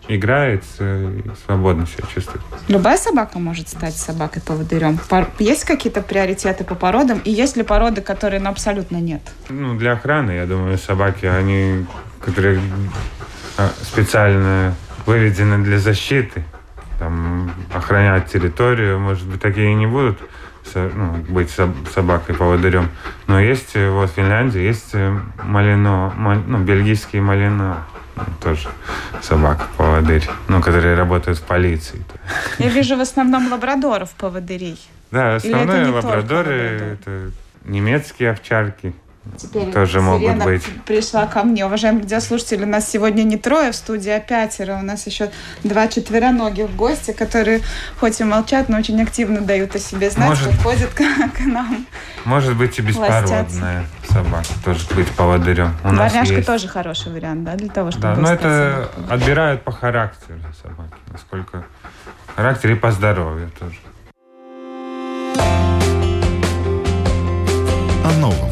играет, 0.08 0.64
свободно 1.46 1.86
себя 1.86 2.04
чувствует. 2.12 2.42
Любая 2.66 2.96
собака 2.96 3.38
может 3.38 3.68
стать 3.68 3.94
собакой-поводырем? 3.94 4.98
Есть 5.38 5.64
какие-то 5.64 6.02
приоритеты 6.02 6.64
по 6.64 6.74
породам? 6.74 7.20
И 7.24 7.30
есть 7.30 7.56
ли 7.56 7.62
породы, 7.62 8.00
которые 8.00 8.40
ну, 8.40 8.50
абсолютно 8.50 8.96
нет? 8.96 9.22
Ну, 9.48 9.78
для 9.78 9.92
охраны, 9.92 10.32
я 10.32 10.46
думаю, 10.46 10.76
собаки, 10.78 11.26
они, 11.26 11.86
которые 12.20 12.60
специально 13.82 14.74
выведены 15.06 15.62
для 15.64 15.78
защиты, 15.78 16.44
там, 16.98 17.52
охранять 17.74 18.30
территорию, 18.30 19.00
может 19.00 19.26
быть, 19.26 19.40
такие 19.40 19.74
не 19.74 19.86
будут 19.86 20.18
ну, 20.74 21.16
быть 21.28 21.50
собакой 21.50 22.34
поводырем. 22.34 22.90
Но 23.26 23.40
есть 23.40 23.74
э, 23.74 23.90
вот 23.90 24.10
в 24.10 24.14
Финляндии 24.14 24.60
есть 24.60 24.90
э, 24.94 25.18
малино, 25.42 26.14
ну, 26.46 26.58
бельгийский 26.58 27.20
малино 27.20 27.84
тоже 28.40 28.68
собака 29.20 29.66
поводырь, 29.76 30.28
ну, 30.48 30.60
которые 30.60 30.94
работают 30.94 31.38
в 31.38 31.42
полиции. 31.42 32.02
Я 32.58 32.68
вижу 32.68 32.96
в 32.96 33.00
основном 33.00 33.50
лабрадоров 33.50 34.10
поводырей. 34.10 34.80
Да, 35.10 35.36
основные 35.36 35.86
лабрадоры 35.86 36.54
это 36.54 37.30
немецкие 37.64 38.30
овчарки. 38.30 38.94
Теперь 39.36 39.72
тоже 39.72 40.00
могут 40.00 40.42
быть. 40.42 40.64
пришла 40.84 41.26
ко 41.26 41.44
мне. 41.44 41.64
Уважаемые 41.64 42.02
радиослушатели, 42.02 42.64
у 42.64 42.66
нас 42.66 42.90
сегодня 42.90 43.22
не 43.22 43.36
трое 43.36 43.70
в 43.70 43.76
студии, 43.76 44.10
а 44.10 44.18
пятеро. 44.18 44.76
У 44.76 44.82
нас 44.82 45.06
еще 45.06 45.30
два 45.62 45.86
четвероногих 45.86 46.74
гостя, 46.74 47.12
которые 47.12 47.60
хоть 48.00 48.20
и 48.20 48.24
молчат, 48.24 48.68
но 48.68 48.78
очень 48.78 49.00
активно 49.00 49.40
дают 49.40 49.76
о 49.76 49.78
себе 49.78 50.10
знать, 50.10 50.28
может, 50.30 50.52
выходят 50.52 50.90
к, 50.90 50.98
к 51.36 51.40
нам. 51.40 51.86
Может 52.24 52.56
быть 52.56 52.78
и 52.78 52.82
беспородная 52.82 53.86
собака, 54.08 54.48
тоже 54.64 54.80
быть 54.94 55.10
поводырем. 55.12 55.76
У 55.84 55.90
Дворняжка 55.90 56.34
есть... 56.34 56.46
тоже 56.46 56.66
хороший 56.66 57.12
вариант, 57.12 57.44
да, 57.44 57.54
для 57.54 57.68
того, 57.68 57.92
чтобы 57.92 58.02
Да, 58.02 58.16
но 58.16 58.32
это 58.32 58.90
собакой. 58.92 59.14
отбирают 59.16 59.62
по 59.62 59.70
характеру 59.70 60.40
собаки, 60.60 60.94
насколько 61.12 61.64
характер 62.34 62.72
и 62.72 62.74
по 62.74 62.90
здоровью 62.90 63.50
тоже. 63.58 63.76
О 68.04 68.12
новом 68.18 68.51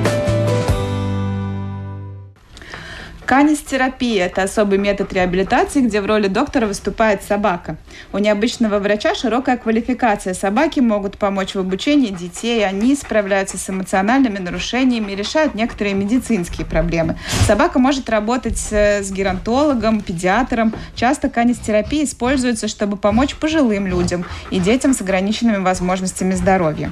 Канистерапия– 3.31 4.25
это 4.27 4.43
особый 4.43 4.77
метод 4.77 5.13
реабилитации, 5.13 5.79
где 5.79 6.01
в 6.01 6.05
роли 6.05 6.27
доктора 6.27 6.67
выступает 6.67 7.23
собака. 7.23 7.77
У 8.11 8.17
необычного 8.17 8.77
врача 8.79 9.15
широкая 9.15 9.55
квалификация. 9.55 10.33
Собаки 10.33 10.81
могут 10.81 11.17
помочь 11.17 11.55
в 11.55 11.59
обучении 11.59 12.09
детей, 12.09 12.67
они 12.67 12.93
справляются 12.93 13.57
с 13.57 13.69
эмоциональными 13.69 14.37
нарушениями, 14.37 15.13
решают 15.13 15.55
некоторые 15.55 15.93
медицинские 15.93 16.67
проблемы. 16.67 17.17
Собака 17.47 17.79
может 17.79 18.09
работать 18.09 18.57
с 18.59 19.09
геронтологом, 19.09 20.01
педиатром. 20.01 20.73
Часто 20.95 21.29
канистерапия 21.29 22.03
используется, 22.03 22.67
чтобы 22.67 22.97
помочь 22.97 23.35
пожилым 23.35 23.87
людям 23.87 24.25
и 24.49 24.59
детям 24.59 24.93
с 24.93 24.99
ограниченными 24.99 25.63
возможностями 25.63 26.33
здоровья. 26.33 26.91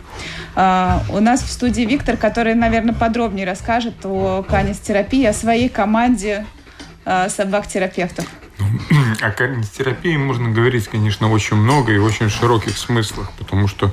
А, 0.55 1.03
у 1.09 1.19
нас 1.19 1.41
в 1.41 1.51
студии 1.51 1.81
Виктор, 1.81 2.15
который, 2.15 2.55
наверное, 2.55 2.95
подробнее 2.95 3.45
расскажет 3.45 4.05
о 4.05 4.41
канистерапии, 4.43 5.25
о 5.25 5.33
своей 5.33 5.67
команде 5.67 6.28
команде 6.29 6.45
э, 7.05 7.29
собак-терапевтов? 7.29 8.25
О 9.21 9.31
терапии 9.31 10.17
можно 10.17 10.49
говорить, 10.49 10.87
конечно, 10.87 11.31
очень 11.31 11.55
много 11.55 11.93
и 11.93 11.97
очень 11.97 12.29
широких 12.29 12.77
смыслах, 12.77 13.31
потому 13.37 13.67
что 13.67 13.91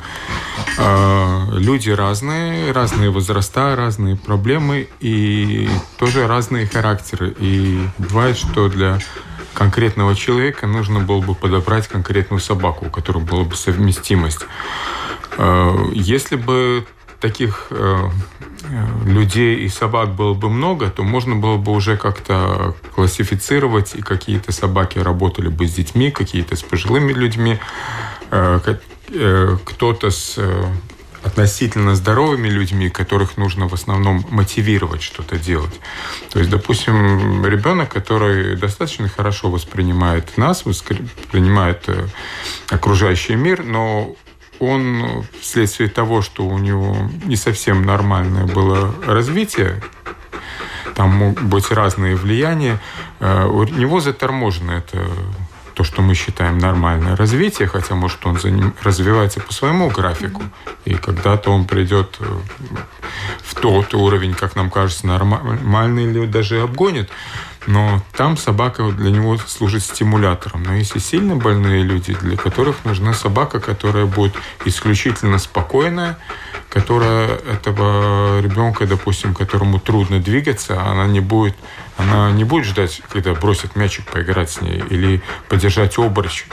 э, 0.78 1.46
люди 1.52 1.90
разные, 1.90 2.72
разные 2.72 3.10
возраста, 3.10 3.76
разные 3.76 4.16
проблемы 4.16 4.88
и 5.00 5.68
тоже 5.98 6.26
разные 6.26 6.66
характеры. 6.66 7.34
И 7.38 7.86
бывает, 7.98 8.36
что 8.36 8.68
для 8.68 8.98
конкретного 9.54 10.14
человека 10.14 10.66
нужно 10.66 11.00
было 11.00 11.20
бы 11.20 11.34
подобрать 11.34 11.88
конкретную 11.88 12.40
собаку, 12.40 12.86
у 12.86 12.90
которой 12.90 13.22
была 13.22 13.44
бы 13.44 13.56
совместимость. 13.56 14.46
Э, 15.38 15.74
если 15.92 16.36
бы 16.36 16.86
таких 17.20 17.68
э, 17.70 18.10
людей 19.04 19.64
и 19.64 19.68
собак 19.68 20.14
было 20.14 20.34
бы 20.34 20.50
много, 20.50 20.90
то 20.90 21.02
можно 21.02 21.36
было 21.36 21.56
бы 21.56 21.72
уже 21.72 21.96
как-то 21.96 22.74
классифицировать, 22.94 23.94
и 23.94 24.02
какие-то 24.02 24.52
собаки 24.52 24.98
работали 24.98 25.48
бы 25.48 25.66
с 25.66 25.74
детьми, 25.74 26.10
какие-то 26.10 26.56
с 26.56 26.62
пожилыми 26.62 27.12
людьми, 27.12 27.58
э, 28.30 28.60
э, 29.08 29.56
кто-то 29.64 30.10
с 30.10 30.34
э, 30.36 30.64
относительно 31.22 31.96
здоровыми 31.96 32.48
людьми, 32.48 32.88
которых 32.88 33.36
нужно 33.36 33.68
в 33.68 33.74
основном 33.74 34.24
мотивировать 34.30 35.02
что-то 35.02 35.36
делать. 35.38 35.80
То 36.32 36.38
есть, 36.38 36.50
допустим, 36.50 37.44
ребенок, 37.44 37.92
который 37.92 38.56
достаточно 38.56 39.08
хорошо 39.08 39.50
воспринимает 39.50 40.36
нас, 40.38 40.64
воспринимает 40.64 41.88
окружающий 42.70 43.34
мир, 43.34 43.64
но 43.64 44.14
он 44.60 45.24
вследствие 45.40 45.88
того, 45.88 46.22
что 46.22 46.44
у 46.46 46.58
него 46.58 46.96
не 47.24 47.36
совсем 47.36 47.82
нормальное 47.82 48.46
было 48.46 48.94
развитие, 49.06 49.82
там 50.94 51.10
могут 51.10 51.42
быть 51.42 51.70
разные 51.70 52.16
влияния, 52.16 52.80
э, 53.20 53.44
у 53.44 53.64
него 53.64 54.00
заторможено 54.00 54.72
это 54.72 55.06
то, 55.74 55.84
что 55.84 56.00
мы 56.00 56.14
считаем 56.14 56.56
нормальное 56.56 57.16
развитие, 57.16 57.68
хотя, 57.68 57.94
может, 57.94 58.24
он 58.24 58.40
за 58.40 58.50
ним 58.50 58.72
развивается 58.82 59.40
по 59.40 59.52
своему 59.52 59.90
графику, 59.90 60.42
и 60.86 60.94
когда-то 60.94 61.50
он 61.50 61.66
придет 61.66 62.16
э, 62.20 62.24
в 63.44 63.54
тот 63.56 63.92
уровень, 63.92 64.32
как 64.32 64.56
нам 64.56 64.70
кажется, 64.70 65.06
нормальный, 65.06 66.04
или 66.04 66.24
даже 66.24 66.62
обгонит. 66.62 67.10
Но 67.66 68.02
там 68.16 68.36
собака 68.36 68.90
для 68.92 69.10
него 69.10 69.36
служит 69.38 69.82
стимулятором. 69.82 70.62
Но 70.62 70.74
есть 70.74 70.94
и 70.94 71.00
сильно 71.00 71.36
больные 71.36 71.82
люди, 71.82 72.14
для 72.14 72.36
которых 72.36 72.84
нужна 72.84 73.12
собака, 73.12 73.60
которая 73.60 74.06
будет 74.06 74.34
исключительно 74.64 75.38
спокойная, 75.38 76.18
которая 76.68 77.36
этого 77.36 78.40
ребенка, 78.40 78.86
допустим, 78.86 79.34
которому 79.34 79.80
трудно 79.80 80.20
двигаться, 80.20 80.80
она 80.82 81.06
не 81.06 81.20
будет, 81.20 81.56
она 81.96 82.30
не 82.30 82.44
будет 82.44 82.66
ждать, 82.66 83.02
когда 83.10 83.34
бросит 83.34 83.76
мячик 83.76 84.06
поиграть 84.06 84.50
с 84.50 84.60
ней 84.60 84.82
или 84.90 85.22
подержать 85.48 85.98
обруч, 85.98 86.46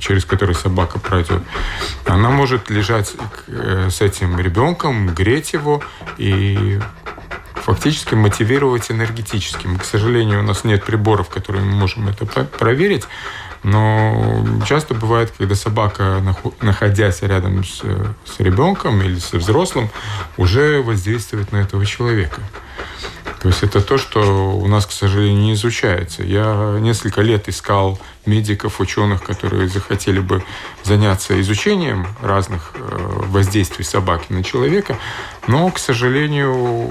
через 0.00 0.24
который 0.24 0.54
собака 0.54 0.98
пройдет. 0.98 1.42
Она 2.04 2.30
может 2.30 2.68
лежать 2.68 3.14
э, 3.46 3.88
с 3.90 4.00
этим 4.00 4.38
ребенком, 4.38 5.08
греть 5.14 5.52
его 5.54 5.82
и 6.18 6.80
фактически 7.64 8.14
мотивировать 8.14 8.90
энергетически. 8.90 9.66
К 9.78 9.84
сожалению, 9.84 10.40
у 10.40 10.42
нас 10.42 10.64
нет 10.64 10.84
приборов, 10.84 11.30
которыми 11.30 11.64
мы 11.64 11.76
можем 11.76 12.08
это 12.08 12.26
проверить, 12.26 13.04
но 13.62 14.44
часто 14.66 14.92
бывает, 14.92 15.32
когда 15.36 15.54
собака, 15.54 16.22
находясь 16.60 17.22
рядом 17.22 17.64
с, 17.64 17.80
с 17.80 18.38
ребенком 18.38 19.00
или 19.00 19.18
со 19.18 19.38
взрослым, 19.38 19.88
уже 20.36 20.82
воздействует 20.82 21.52
на 21.52 21.58
этого 21.58 21.86
человека. 21.86 22.42
То 23.40 23.48
есть 23.48 23.62
это 23.62 23.80
то, 23.80 23.96
что 23.96 24.56
у 24.56 24.66
нас, 24.66 24.84
к 24.84 24.92
сожалению, 24.92 25.40
не 25.40 25.52
изучается. 25.54 26.22
Я 26.22 26.76
несколько 26.80 27.22
лет 27.22 27.48
искал 27.48 27.98
медиков, 28.26 28.80
ученых, 28.80 29.22
которые 29.22 29.68
захотели 29.68 30.20
бы 30.20 30.42
заняться 30.82 31.38
изучением 31.40 32.06
разных 32.20 32.72
э, 32.74 32.80
воздействий 33.28 33.84
собаки 33.84 34.32
на 34.32 34.42
человека, 34.42 34.98
но, 35.46 35.70
к 35.70 35.78
сожалению, 35.78 36.90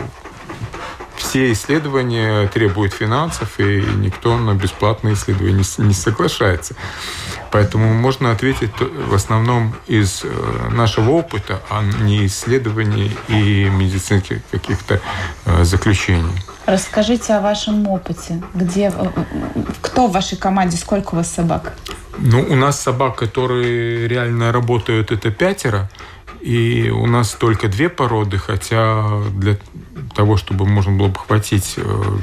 все 1.15 1.52
исследования 1.52 2.47
требуют 2.47 2.93
финансов, 2.93 3.60
и 3.60 3.82
никто 3.97 4.38
на 4.38 4.54
бесплатные 4.54 5.13
исследования 5.13 5.63
не 5.78 5.93
соглашается. 5.93 6.76
Поэтому 7.52 7.93
можно 7.93 8.32
ответить 8.32 8.71
в 8.80 9.13
основном 9.13 9.76
из 9.86 10.23
э, 10.23 10.69
нашего 10.71 11.12
опыта, 11.12 11.62
а 11.69 11.84
не 12.02 12.26
исследований 12.26 13.15
и 13.28 13.65
медицинских 13.65 14.41
каких-то 14.49 14.99
э, 15.45 15.63
заключений. 15.63 16.34
Расскажите 16.65 17.34
о 17.34 17.41
вашем 17.41 17.88
опыте. 17.88 18.41
Где, 18.56 18.91
э, 18.95 19.23
кто 19.82 20.08
в 20.08 20.13
вашей 20.13 20.38
команде, 20.38 20.78
сколько 20.78 21.13
у 21.13 21.17
вас 21.17 21.32
собак? 21.32 21.73
Ну, 22.17 22.41
у 22.41 22.56
нас 22.56 22.82
собак, 22.82 23.17
которые 23.17 24.08
реально 24.08 24.52
работают, 24.52 25.12
это 25.12 25.30
пятеро. 25.30 25.89
И 26.41 26.89
у 26.89 27.06
нас 27.06 27.32
только 27.34 27.67
две 27.67 27.88
породы, 27.88 28.38
хотя 28.38 29.21
для 29.32 29.58
того, 30.13 30.38
чтобы 30.38 30.65
можно 30.65 30.91
было 30.93 31.08
бы 31.08 31.19
хватить 31.19 31.76
э, 31.78 32.17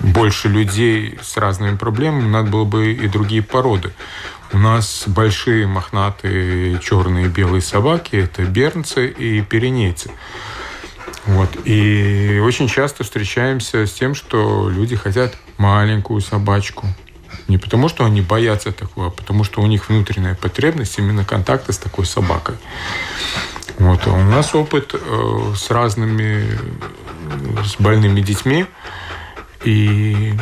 больше 0.00 0.48
людей 0.48 1.18
с 1.22 1.36
разными 1.36 1.76
проблемами, 1.76 2.28
надо 2.28 2.50
было 2.50 2.64
бы 2.64 2.92
и 2.92 3.08
другие 3.08 3.42
породы. 3.42 3.92
У 4.52 4.58
нас 4.58 5.04
большие 5.06 5.66
мохнатые 5.66 6.78
черные 6.78 7.26
и 7.26 7.28
белые 7.28 7.62
собаки– 7.62 8.16
это 8.16 8.44
бернцы 8.44 9.08
и 9.08 9.40
пиренейцы. 9.42 10.10
Вот. 11.26 11.48
И 11.64 12.40
очень 12.44 12.68
часто 12.68 13.02
встречаемся 13.02 13.86
с 13.86 13.92
тем, 13.92 14.14
что 14.14 14.68
люди 14.68 14.94
хотят 14.94 15.34
маленькую 15.56 16.20
собачку, 16.20 16.86
не 17.48 17.58
потому, 17.58 17.88
что 17.88 18.04
они 18.04 18.20
боятся 18.20 18.72
такого, 18.72 19.08
а 19.08 19.10
потому, 19.10 19.44
что 19.44 19.60
у 19.60 19.66
них 19.66 19.88
внутренняя 19.88 20.34
потребность 20.34 20.98
именно 20.98 21.24
контакта 21.24 21.72
с 21.72 21.78
такой 21.78 22.06
собакой. 22.06 22.56
Вот. 23.78 24.06
А 24.06 24.12
у 24.12 24.24
нас 24.24 24.54
опыт 24.54 24.94
э, 24.94 25.52
с 25.56 25.70
разными, 25.70 26.58
с 27.64 27.76
больными 27.80 28.20
детьми. 28.20 28.66
И 29.64 30.34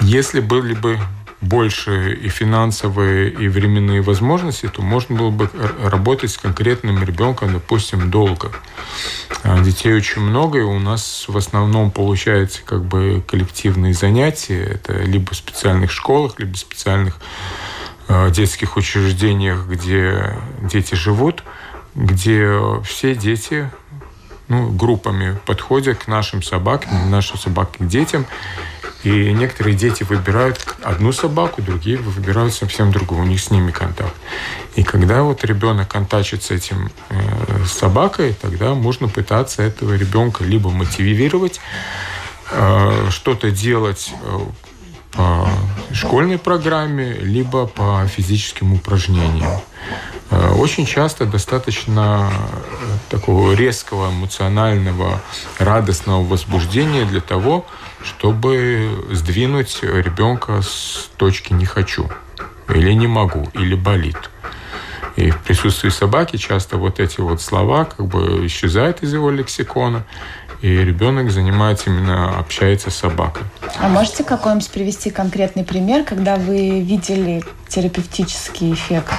если 0.00 0.40
были 0.40 0.74
бы 0.74 0.98
больше 1.40 2.14
и 2.14 2.28
финансовые, 2.28 3.30
и 3.30 3.48
временные 3.48 4.00
возможности, 4.00 4.66
то 4.66 4.82
можно 4.82 5.16
было 5.16 5.30
бы 5.30 5.50
работать 5.82 6.30
с 6.30 6.38
конкретным 6.38 7.02
ребенком, 7.02 7.52
допустим, 7.52 8.10
долго. 8.10 8.50
А 9.42 9.62
детей 9.62 9.94
очень 9.94 10.22
много, 10.22 10.60
и 10.60 10.62
у 10.62 10.78
нас 10.78 11.26
в 11.28 11.36
основном 11.36 11.90
получается 11.90 12.60
как 12.64 12.84
бы 12.84 13.22
коллективные 13.26 13.92
занятия. 13.92 14.62
Это 14.62 15.02
либо 15.02 15.32
в 15.32 15.36
специальных 15.36 15.90
школах, 15.90 16.38
либо 16.38 16.54
в 16.54 16.58
специальных 16.58 17.18
э, 18.08 18.30
детских 18.30 18.76
учреждениях, 18.76 19.66
где 19.66 20.36
дети 20.62 20.94
живут, 20.94 21.42
где 21.94 22.58
все 22.84 23.14
дети 23.14 23.70
ну, 24.48 24.70
группами 24.70 25.38
подходят 25.46 25.98
к 25.98 26.06
нашим 26.08 26.42
собакам, 26.42 27.10
нашим 27.10 27.38
собакам 27.38 27.86
к 27.86 27.90
детям 27.90 28.26
и 29.04 29.32
некоторые 29.32 29.76
дети 29.76 30.02
выбирают 30.02 30.76
одну 30.82 31.12
собаку, 31.12 31.60
другие 31.60 31.98
выбирают 31.98 32.54
совсем 32.54 32.90
другую, 32.90 33.22
у 33.22 33.24
них 33.24 33.40
с 33.40 33.50
ними 33.50 33.70
контакт. 33.70 34.14
И 34.76 34.82
когда 34.82 35.22
вот 35.22 35.44
ребенок 35.44 35.88
контачит 35.88 36.42
с 36.42 36.50
этим 36.50 36.90
э, 37.10 37.64
собакой, 37.66 38.34
тогда 38.40 38.74
можно 38.74 39.08
пытаться 39.08 39.62
этого 39.62 39.94
ребенка 39.94 40.42
либо 40.44 40.70
мотивировать, 40.70 41.60
э, 42.50 43.08
что-то 43.10 43.50
делать 43.50 44.10
э, 44.22 44.38
по 45.14 45.48
школьной 45.92 46.38
программе, 46.38 47.12
либо 47.12 47.66
по 47.66 48.06
физическим 48.06 48.74
упражнениям. 48.74 49.60
Э, 50.30 50.52
очень 50.52 50.86
часто 50.86 51.26
достаточно 51.26 52.30
э, 52.30 52.84
такого 53.10 53.52
резкого, 53.52 54.10
эмоционального, 54.10 55.20
радостного 55.58 56.24
возбуждения 56.24 57.04
для 57.04 57.20
того, 57.20 57.66
чтобы 58.02 59.06
сдвинуть 59.10 59.82
ребенка 59.82 60.62
с 60.62 61.10
точки 61.16 61.52
«не 61.52 61.64
хочу» 61.64 62.10
или 62.68 62.92
«не 62.92 63.06
могу» 63.06 63.48
или 63.54 63.74
«болит». 63.74 64.30
И 65.16 65.30
в 65.30 65.38
присутствии 65.42 65.90
собаки 65.90 66.36
часто 66.36 66.76
вот 66.76 66.98
эти 66.98 67.20
вот 67.20 67.40
слова 67.40 67.84
как 67.84 68.06
бы 68.06 68.44
исчезают 68.46 69.02
из 69.02 69.14
его 69.14 69.30
лексикона, 69.30 70.04
и 70.64 70.82
ребенок 70.82 71.30
занимается 71.30 71.90
именно, 71.90 72.38
общается 72.38 72.90
с 72.90 72.94
собакой. 72.94 73.42
А 73.78 73.86
можете 73.86 74.24
какой-нибудь 74.24 74.70
привести 74.70 75.10
конкретный 75.10 75.62
пример, 75.62 76.04
когда 76.04 76.36
вы 76.36 76.80
видели 76.80 77.44
терапевтический 77.68 78.72
эффект? 78.72 79.12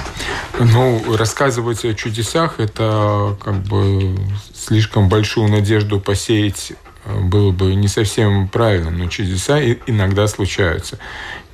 Ну, 0.58 1.00
рассказывать 1.16 1.84
о 1.84 1.94
чудесах– 1.94 2.54
это 2.58 3.36
как 3.40 3.54
бы 3.62 4.16
слишком 4.56 5.08
большую 5.08 5.48
надежду 5.48 6.00
посеять 6.00 6.72
было 7.06 7.52
бы 7.52 7.74
не 7.74 7.88
совсем 7.88 8.48
правильно, 8.48 8.90
но 8.90 9.08
чудеса 9.08 9.60
иногда 9.62 10.26
случаются. 10.26 10.98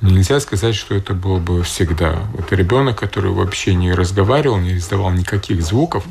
Нельзя 0.01 0.39
сказать, 0.39 0.75
что 0.75 0.95
это 0.95 1.13
было 1.13 1.39
бы 1.39 1.63
всегда. 1.63 2.23
Вот 2.33 2.51
ребенок, 2.51 2.99
который 2.99 3.31
вообще 3.31 3.73
не 3.75 3.93
разговаривал, 3.93 4.57
не 4.57 4.73
издавал 4.73 5.11
никаких 5.11 5.61
звуков, 5.61 6.03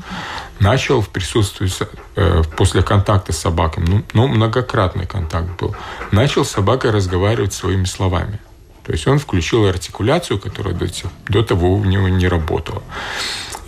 начал 0.60 1.00
в 1.02 1.08
присутствии, 1.08 1.70
э, 2.16 2.42
после 2.56 2.82
контакта 2.82 3.32
с 3.32 3.38
собакой, 3.38 3.84
ну, 3.86 4.02
ну, 4.14 4.28
многократный 4.28 5.06
контакт 5.06 5.48
был, 5.60 5.76
начал 6.10 6.44
с 6.44 6.50
собакой 6.50 6.90
разговаривать 6.90 7.52
своими 7.52 7.84
словами. 7.84 8.38
То 8.84 8.92
есть 8.92 9.06
он 9.06 9.18
включил 9.18 9.66
артикуляцию, 9.66 10.38
которая 10.38 10.74
до, 10.74 10.86
до 11.28 11.42
того 11.42 11.74
у 11.74 11.84
него 11.84 12.08
не 12.08 12.28
работала. 12.28 12.82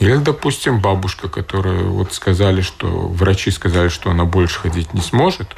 Или, 0.00 0.16
допустим, 0.16 0.80
бабушка, 0.80 1.28
которая 1.28 1.82
вот 1.82 2.12
сказали, 2.12 2.60
что 2.60 2.86
врачи 2.86 3.50
сказали, 3.50 3.88
что 3.88 4.10
она 4.10 4.24
больше 4.24 4.60
ходить 4.60 4.92
не 4.92 5.00
сможет. 5.00 5.48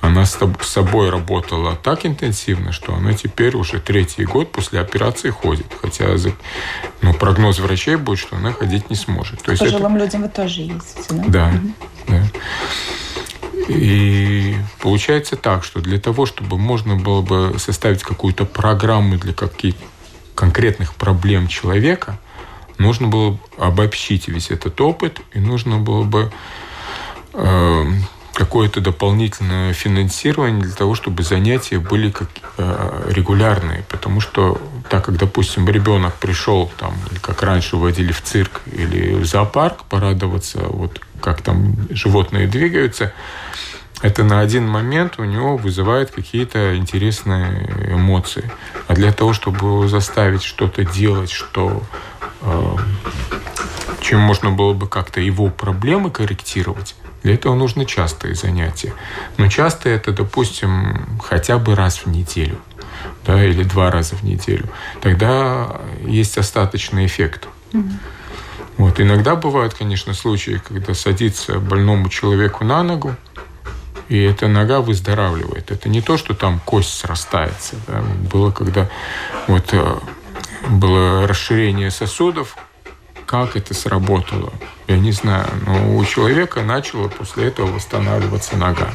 Она 0.00 0.26
с 0.26 0.38
собой 0.60 1.08
работала 1.08 1.76
так 1.76 2.04
интенсивно, 2.04 2.72
что 2.72 2.94
она 2.94 3.14
теперь 3.14 3.56
уже 3.56 3.80
третий 3.80 4.24
год 4.24 4.52
после 4.52 4.80
операции 4.80 5.30
ходит. 5.30 5.66
Хотя 5.80 6.14
ну, 7.00 7.14
прогноз 7.14 7.58
врачей 7.58 7.96
будет, 7.96 8.18
что 8.18 8.36
она 8.36 8.52
ходить 8.52 8.90
не 8.90 8.96
сможет. 8.96 9.40
То 9.42 9.52
есть 9.52 9.62
Пожилым 9.62 9.96
это... 9.96 10.04
людям 10.04 10.22
вы 10.22 10.28
тоже 10.28 10.60
есть, 10.60 11.06
да? 11.08 11.24
Да, 11.26 11.48
угу. 11.48 11.72
да. 12.08 12.22
И 13.68 14.56
получается 14.80 15.36
так, 15.36 15.64
что 15.64 15.80
для 15.80 15.98
того, 15.98 16.26
чтобы 16.26 16.58
можно 16.58 16.96
было 16.96 17.22
бы 17.22 17.54
составить 17.58 18.02
какую-то 18.02 18.44
программу 18.44 19.16
для 19.16 19.32
каких 19.32 19.74
конкретных 20.34 20.94
проблем 20.94 21.48
человека, 21.48 22.18
нужно 22.78 23.08
было 23.08 23.38
обобщить 23.58 24.28
весь 24.28 24.50
этот 24.50 24.80
опыт, 24.80 25.20
и 25.32 25.40
нужно 25.40 25.78
было 25.78 26.04
бы 26.04 26.32
э, 27.32 27.84
какое-то 28.34 28.80
дополнительное 28.80 29.72
финансирование 29.72 30.62
для 30.62 30.74
того, 30.74 30.94
чтобы 30.94 31.22
занятия 31.22 31.78
были 31.78 32.10
как, 32.10 32.28
э, 32.58 33.12
регулярные. 33.14 33.84
Потому 33.88 34.20
что 34.20 34.60
так 34.90 35.04
как, 35.04 35.16
допустим, 35.16 35.68
ребенок 35.68 36.14
пришел, 36.14 36.70
там, 36.76 36.94
как 37.22 37.42
раньше 37.42 37.76
водили 37.76 38.12
в 38.12 38.22
цирк 38.22 38.60
или 38.66 39.14
в 39.14 39.24
зоопарк 39.24 39.84
порадоваться, 39.84 40.60
вот 40.68 41.00
как 41.20 41.42
там 41.42 41.76
животные 41.90 42.46
двигаются, 42.46 43.12
это 44.02 44.24
на 44.24 44.40
один 44.40 44.68
момент 44.68 45.14
у 45.18 45.24
него 45.24 45.56
вызывает 45.56 46.10
какие-то 46.10 46.76
интересные 46.76 47.70
эмоции. 47.88 48.50
А 48.86 48.94
для 48.94 49.12
того, 49.12 49.32
чтобы 49.32 49.88
заставить 49.88 50.42
что-то 50.42 50.84
делать, 50.84 51.30
что 51.30 51.82
чем 54.00 54.20
можно 54.20 54.50
было 54.50 54.72
бы 54.74 54.86
как-то 54.88 55.20
его 55.20 55.48
проблемы 55.48 56.10
корректировать, 56.10 56.94
для 57.22 57.34
этого 57.34 57.54
нужны 57.54 57.86
частые 57.86 58.34
занятия. 58.34 58.92
Но 59.38 59.48
часто 59.48 59.88
это, 59.88 60.12
допустим, 60.12 61.18
хотя 61.22 61.58
бы 61.58 61.74
раз 61.74 61.98
в 62.04 62.06
неделю 62.06 62.58
да, 63.26 63.42
или 63.42 63.62
два 63.62 63.90
раза 63.90 64.14
в 64.16 64.22
неделю. 64.22 64.68
Тогда 65.00 65.80
есть 66.06 66.38
остаточный 66.38 67.06
эффект. 67.06 67.48
Mm-hmm. 67.72 67.92
Вот. 68.76 69.00
Иногда 69.00 69.36
бывают, 69.36 69.74
конечно, 69.74 70.14
случаи, 70.14 70.60
когда 70.66 70.94
садится 70.94 71.58
больному 71.58 72.08
человеку 72.08 72.64
на 72.64 72.82
ногу, 72.82 73.14
и 74.08 74.20
эта 74.20 74.48
нога 74.48 74.80
выздоравливает. 74.80 75.70
Это 75.70 75.88
не 75.88 76.02
то, 76.02 76.18
что 76.18 76.34
там 76.34 76.60
кость 76.64 76.92
срастается. 76.92 77.76
Да. 77.86 78.02
Было, 78.30 78.50
когда 78.50 78.90
вот 79.46 79.72
э, 79.72 79.96
было 80.68 81.26
расширение 81.26 81.90
сосудов. 81.90 82.56
Как 83.26 83.56
это 83.56 83.74
сработало? 83.74 84.52
Я 84.86 84.98
не 84.98 85.12
знаю. 85.12 85.48
Но 85.66 85.96
у 85.96 86.04
человека 86.04 86.62
начала 86.62 87.08
после 87.08 87.46
этого 87.46 87.66
восстанавливаться 87.66 88.56
нога. 88.56 88.90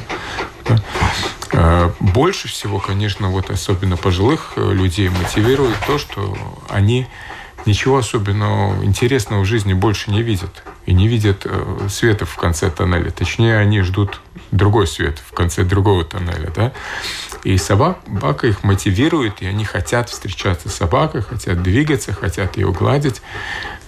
Э, 1.51 1.91
больше 1.99 2.47
всего, 2.47 2.79
конечно, 2.79 3.29
вот 3.29 3.49
особенно 3.49 3.97
пожилых 3.97 4.53
э, 4.55 4.71
людей 4.71 5.09
мотивирует 5.09 5.75
то, 5.87 5.97
что 5.97 6.37
они 6.69 7.07
ничего 7.65 7.97
особенного 7.97 8.83
интересного 8.83 9.41
в 9.41 9.45
жизни 9.45 9.73
больше 9.73 10.11
не 10.11 10.21
видят. 10.21 10.63
И 10.85 10.93
не 10.93 11.07
видят 11.07 11.41
э, 11.45 11.87
света 11.89 12.25
в 12.25 12.35
конце 12.35 12.69
тоннеля. 12.69 13.11
Точнее, 13.11 13.57
они 13.57 13.81
ждут 13.81 14.21
другой 14.51 14.87
свет 14.87 15.19
в 15.19 15.33
конце 15.33 15.63
другого 15.63 16.03
тоннеля. 16.03 16.51
Да? 16.55 16.71
И 17.43 17.57
собака 17.57 18.47
их 18.47 18.63
мотивирует, 18.63 19.41
и 19.41 19.45
они 19.45 19.65
хотят 19.65 20.09
встречаться 20.09 20.69
с 20.69 20.75
собакой, 20.75 21.21
хотят 21.21 21.61
двигаться, 21.63 22.13
хотят 22.13 22.57
ее 22.57 22.71
гладить. 22.71 23.21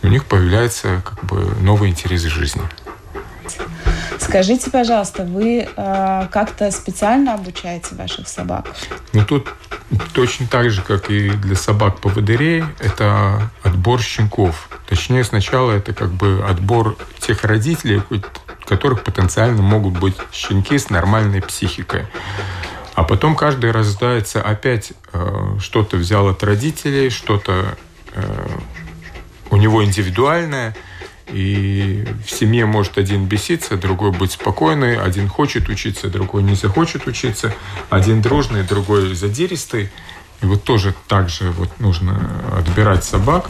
У 0.04 0.08
них 0.08 0.26
появляется 0.26 1.02
как 1.04 1.24
бы 1.26 1.56
новый 1.62 1.90
интерес 1.90 2.24
в 2.24 2.30
жизни. 2.30 2.64
Скажите, 4.20 4.70
пожалуйста, 4.72 5.24
вы 5.24 5.68
э, 5.76 6.28
как-то 6.32 6.72
специально 6.72 7.34
обучаете 7.34 7.96
ваших 7.96 8.28
собак? 8.28 8.68
Ну, 9.14 9.26
тут 9.26 9.50
точно 10.14 10.48
так 10.48 10.70
же, 10.70 10.82
как 10.82 11.10
и 11.10 11.32
для 11.32 11.56
собак-поводырей, 11.56 12.64
это 12.80 13.50
отбор 13.64 14.02
щенков. 14.02 14.70
Точнее, 14.88 15.24
сначала 15.24 15.72
это 15.72 15.94
как 15.94 16.12
бы 16.12 16.46
отбор 16.48 16.96
тех 17.20 17.44
родителей, 17.44 18.02
у 18.10 18.16
которых 18.66 19.04
потенциально 19.04 19.62
могут 19.62 20.00
быть 20.00 20.16
щенки 20.32 20.78
с 20.78 20.90
нормальной 20.90 21.42
психикой. 21.42 22.06
А 22.94 23.04
потом 23.04 23.36
каждый 23.36 23.72
рождается 23.72 24.42
опять 24.42 24.94
э, 25.14 25.58
что-то 25.60 25.98
взял 25.98 26.28
от 26.28 26.44
родителей, 26.44 27.10
что-то 27.10 27.78
э, 28.14 28.48
у 29.50 29.58
него 29.58 29.84
индивидуальное– 29.84 30.76
и 31.34 32.06
в 32.26 32.32
семье 32.32 32.66
может 32.66 32.98
один 32.98 33.26
беситься, 33.26 33.78
другой 33.78 34.12
быть 34.12 34.34
спокойный, 34.34 35.00
один 35.00 35.30
хочет 35.30 35.70
учиться, 35.70 36.10
другой 36.10 36.44
не 36.44 36.56
захочет 36.56 37.08
учиться, 37.08 37.54
один 37.90 38.22
дружный, 38.22 38.64
другой 38.64 39.14
задиристый. 39.16 39.90
И 40.42 40.46
вот 40.46 40.64
тоже 40.64 40.94
так 41.08 41.30
же 41.30 41.52
вот 41.52 41.80
нужно 41.80 42.32
отбирать 42.58 43.04
собак, 43.04 43.50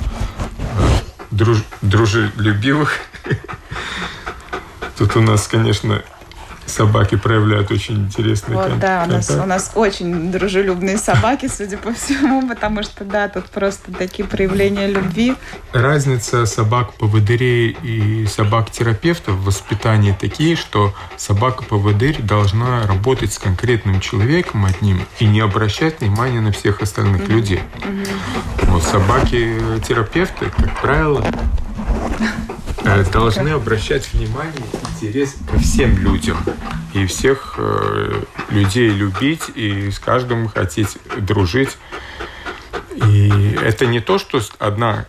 друж, 1.31 1.63
дружелюбивых. 1.81 2.99
Тут 4.97 5.15
у 5.15 5.21
нас, 5.21 5.47
конечно, 5.47 6.03
собаки 6.65 7.15
проявляют 7.15 7.71
очень 7.71 7.95
интересный 8.05 8.55
вот, 8.55 8.69
кон- 8.69 8.79
да, 8.79 9.03
у 9.07 9.11
нас, 9.11 9.27
контакт. 9.27 9.45
у 9.45 9.49
нас 9.49 9.71
очень 9.75 10.31
дружелюбные 10.31 10.97
собаки, 10.97 11.47
судя 11.47 11.77
по 11.77 11.93
всему, 11.93 12.47
потому 12.47 12.83
что, 12.83 13.03
да, 13.03 13.27
тут 13.27 13.45
просто 13.45 13.91
такие 13.91 14.27
проявления 14.27 14.87
любви. 14.87 15.35
Разница 15.73 16.45
собак-поводырей 16.45 17.77
и 17.83 18.25
собак-терапевтов 18.27 19.35
в 19.35 19.45
воспитании 19.45 20.15
такие, 20.19 20.55
что 20.55 20.93
собака-поводырь 21.17 22.21
должна 22.21 22.85
работать 22.87 23.33
с 23.33 23.39
конкретным 23.39 23.99
человеком 23.99 24.65
одним 24.65 25.05
и 25.19 25.25
не 25.25 25.39
обращать 25.41 26.01
внимания 26.01 26.41
на 26.41 26.51
всех 26.51 26.81
остальных 26.81 27.27
людей. 27.27 27.61
Вот 28.63 28.83
собаки-терапевты, 28.83 30.51
как 30.55 30.81
правило, 30.81 31.25
должны 33.11 33.49
обращать 33.49 34.11
внимание 34.13 34.63
интерес 34.95 35.35
ко 35.49 35.59
всем 35.59 35.97
людям. 35.97 36.37
И 36.93 37.05
всех 37.05 37.55
э, 37.57 38.23
людей 38.49 38.89
любить, 38.89 39.43
и 39.55 39.89
с 39.91 39.99
каждым 39.99 40.49
хотеть 40.49 40.97
дружить. 41.17 41.77
И 42.95 43.57
это 43.61 43.85
не 43.85 43.99
то, 44.01 44.17
что 44.17 44.41
одна 44.59 45.05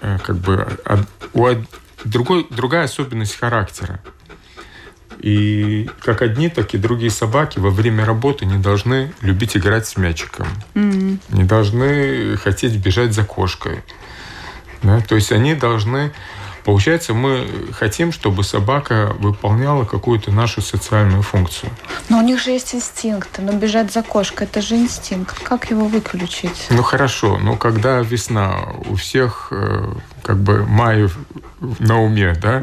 э, 0.00 0.18
как 0.24 0.36
бы 0.36 0.66
од- 0.84 1.06
у 1.32 1.44
од- 1.44 1.68
другой, 2.04 2.46
другая 2.50 2.84
особенность 2.84 3.38
характера. 3.38 4.00
И 5.20 5.88
как 6.02 6.22
одни, 6.22 6.48
так 6.48 6.74
и 6.74 6.78
другие 6.78 7.10
собаки 7.10 7.58
во 7.58 7.70
время 7.70 8.06
работы 8.06 8.46
не 8.46 8.56
должны 8.56 9.12
любить 9.20 9.54
играть 9.56 9.86
с 9.86 9.96
мячиком, 9.98 10.48
не 11.28 11.44
должны 11.44 12.36
хотеть 12.38 12.74
бежать 12.76 13.12
за 13.12 13.24
кошкой. 13.24 13.82
Да? 14.82 15.00
То 15.02 15.14
есть 15.14 15.30
они 15.30 15.54
должны... 15.54 16.12
Получается, 16.64 17.14
мы 17.14 17.46
хотим, 17.72 18.12
чтобы 18.12 18.44
собака 18.44 19.14
выполняла 19.18 19.84
какую-то 19.84 20.30
нашу 20.30 20.60
социальную 20.60 21.22
функцию. 21.22 21.70
Но 22.08 22.18
у 22.18 22.22
них 22.22 22.40
же 22.40 22.50
есть 22.50 22.74
инстинкты, 22.74 23.42
но 23.42 23.52
бежать 23.52 23.92
за 23.92 24.02
кошкой, 24.02 24.46
это 24.46 24.60
же 24.60 24.76
инстинкт. 24.76 25.38
Как 25.42 25.70
его 25.70 25.86
выключить? 25.86 26.66
Ну 26.70 26.82
хорошо, 26.82 27.38
но 27.38 27.56
когда 27.56 28.00
весна, 28.00 28.60
у 28.88 28.94
всех 28.94 29.48
э, 29.50 29.92
как 30.22 30.38
бы 30.38 30.64
май 30.66 31.08
на 31.78 32.02
уме, 32.02 32.34
да, 32.34 32.60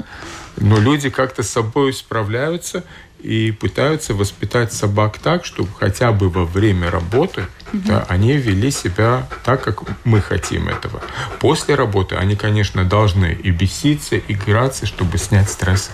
но 0.57 0.79
люди 0.79 1.09
как-то 1.09 1.43
с 1.43 1.49
собой 1.49 1.93
справляются 1.93 2.83
и 3.19 3.51
пытаются 3.51 4.13
воспитать 4.13 4.73
собак 4.73 5.17
так, 5.19 5.45
чтобы 5.45 5.69
хотя 5.77 6.11
бы 6.11 6.29
во 6.29 6.45
время 6.45 6.91
работы 6.91 7.45
да, 7.73 8.05
они 8.07 8.33
вели 8.37 8.71
себя 8.71 9.27
так, 9.43 9.61
как 9.61 9.81
мы 10.05 10.21
хотим 10.21 10.69
этого. 10.69 11.01
После 11.39 11.75
работы 11.75 12.15
они, 12.15 12.35
конечно, 12.35 12.85
должны 12.85 13.33
и 13.33 13.51
беситься, 13.51 14.17
играться, 14.17 14.85
чтобы 14.85 15.17
снять 15.17 15.49
стресс. 15.49 15.91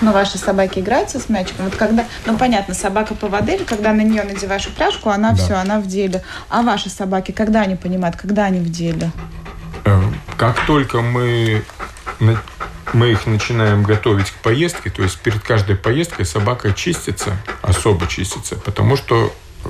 Но 0.00 0.12
ваши 0.12 0.38
собаки 0.38 0.78
играются 0.78 1.20
с 1.20 1.28
мячиком? 1.28 1.66
Вот 1.66 1.76
когда, 1.76 2.06
ну 2.26 2.38
понятно, 2.38 2.74
собака 2.74 3.14
поводырь, 3.14 3.64
когда 3.64 3.92
на 3.92 4.00
нее 4.02 4.24
надеваешь 4.24 4.66
упряжку, 4.66 5.10
она 5.10 5.30
Да. 5.32 5.36
все, 5.36 5.54
она 5.54 5.78
в 5.80 5.86
деле. 5.86 6.22
А 6.48 6.62
ваши 6.62 6.88
собаки, 6.88 7.32
когда 7.32 7.60
они 7.62 7.76
понимают, 7.76 8.16
когда 8.16 8.44
они 8.44 8.60
в 8.60 8.70
деле? 8.70 9.10
Э, 9.84 10.00
Как 10.36 10.64
только 10.66 11.00
мы, 11.00 11.62
мы 12.92 13.10
их 13.10 13.26
начинаем 13.26 13.82
готовить 13.82 14.30
к 14.30 14.34
поездке, 14.36 14.90
то 14.90 15.02
есть 15.02 15.18
перед 15.18 15.40
каждой 15.42 15.76
поездкой 15.76 16.24
собака 16.24 16.72
чистится, 16.72 17.36
особо 17.62 18.06
чистится, 18.06 18.56
потому 18.56 18.96
что 18.96 19.32
э, 19.64 19.68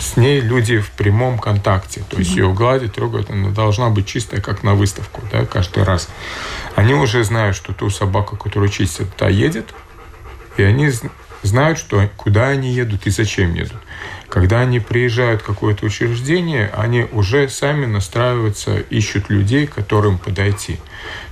с 0.00 0.16
ней 0.16 0.40
люди 0.40 0.78
в 0.78 0.90
прямом 0.90 1.38
контакте. 1.38 2.04
То 2.08 2.18
есть 2.18 2.32
ее 2.32 2.52
гладят, 2.52 2.94
трогают, 2.94 3.30
она 3.30 3.50
должна 3.50 3.88
быть 3.90 4.06
чистая, 4.06 4.40
как 4.40 4.62
на 4.62 4.74
выставку, 4.74 5.22
да, 5.32 5.46
каждый 5.46 5.84
раз. 5.84 6.08
Они 6.74 6.94
уже 6.94 7.24
знают, 7.24 7.56
что 7.56 7.72
ту 7.72 7.90
собаку, 7.90 8.36
которую 8.36 8.68
чистят, 8.68 9.14
та 9.16 9.28
едет, 9.28 9.74
и 10.56 10.62
они 10.62 10.90
знают, 11.42 11.78
что, 11.78 12.08
куда 12.16 12.48
они 12.48 12.72
едут 12.72 13.06
и 13.06 13.10
зачем 13.10 13.54
едут. 13.54 13.76
Когда 14.28 14.60
они 14.60 14.80
приезжают 14.80 15.42
в 15.42 15.44
какое-то 15.46 15.86
учреждение, 15.86 16.70
они 16.76 17.06
уже 17.12 17.48
сами 17.48 17.86
настраиваются, 17.86 18.78
ищут 18.78 19.30
людей, 19.30 19.66
к 19.66 19.74
которым 19.74 20.18
подойти. 20.18 20.78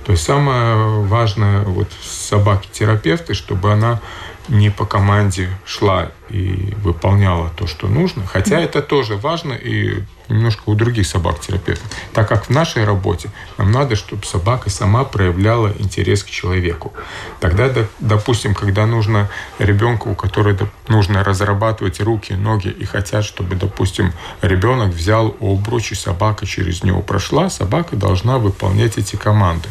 То 0.05 0.13
есть 0.13 0.23
самое 0.23 1.01
важное 1.01 1.61
вот 1.63 1.89
собаки-терапевты, 2.01 3.33
чтобы 3.33 3.71
она 3.73 3.99
не 4.47 4.69
по 4.69 4.85
команде 4.85 5.49
шла 5.65 6.11
и 6.29 6.73
выполняла 6.77 7.49
то, 7.55 7.67
что 7.67 7.87
нужно. 7.87 8.25
Хотя 8.25 8.59
это 8.59 8.81
тоже 8.81 9.15
важно 9.15 9.53
и 9.53 10.03
немножко 10.27 10.63
у 10.65 10.75
других 10.75 11.05
собак-терапевтов. 11.07 11.87
Так 12.13 12.27
как 12.27 12.45
в 12.45 12.49
нашей 12.49 12.83
работе 12.83 13.29
нам 13.57 13.71
надо, 13.71 13.95
чтобы 13.95 14.25
собака 14.25 14.69
сама 14.69 15.03
проявляла 15.03 15.71
интерес 15.77 16.23
к 16.23 16.29
человеку. 16.29 16.93
Тогда, 17.39 17.67
доп- 17.67 17.89
допустим, 17.99 18.55
когда 18.55 18.85
нужно 18.85 19.29
ребенку, 19.59 20.11
у 20.11 20.15
которого 20.15 20.69
нужно 20.87 21.23
разрабатывать 21.23 22.01
руки, 22.01 22.33
ноги, 22.33 22.69
и 22.69 22.85
хотят, 22.85 23.23
чтобы, 23.23 23.55
допустим, 23.55 24.13
ребенок 24.41 24.93
взял 24.93 25.35
обруч, 25.39 25.91
и 25.91 25.95
собака 25.95 26.45
через 26.45 26.83
него 26.83 27.01
прошла, 27.01 27.49
собака 27.49 27.95
должна 27.95 28.37
выполнять 28.37 28.97
эти 28.97 29.15
команды. 29.15 29.69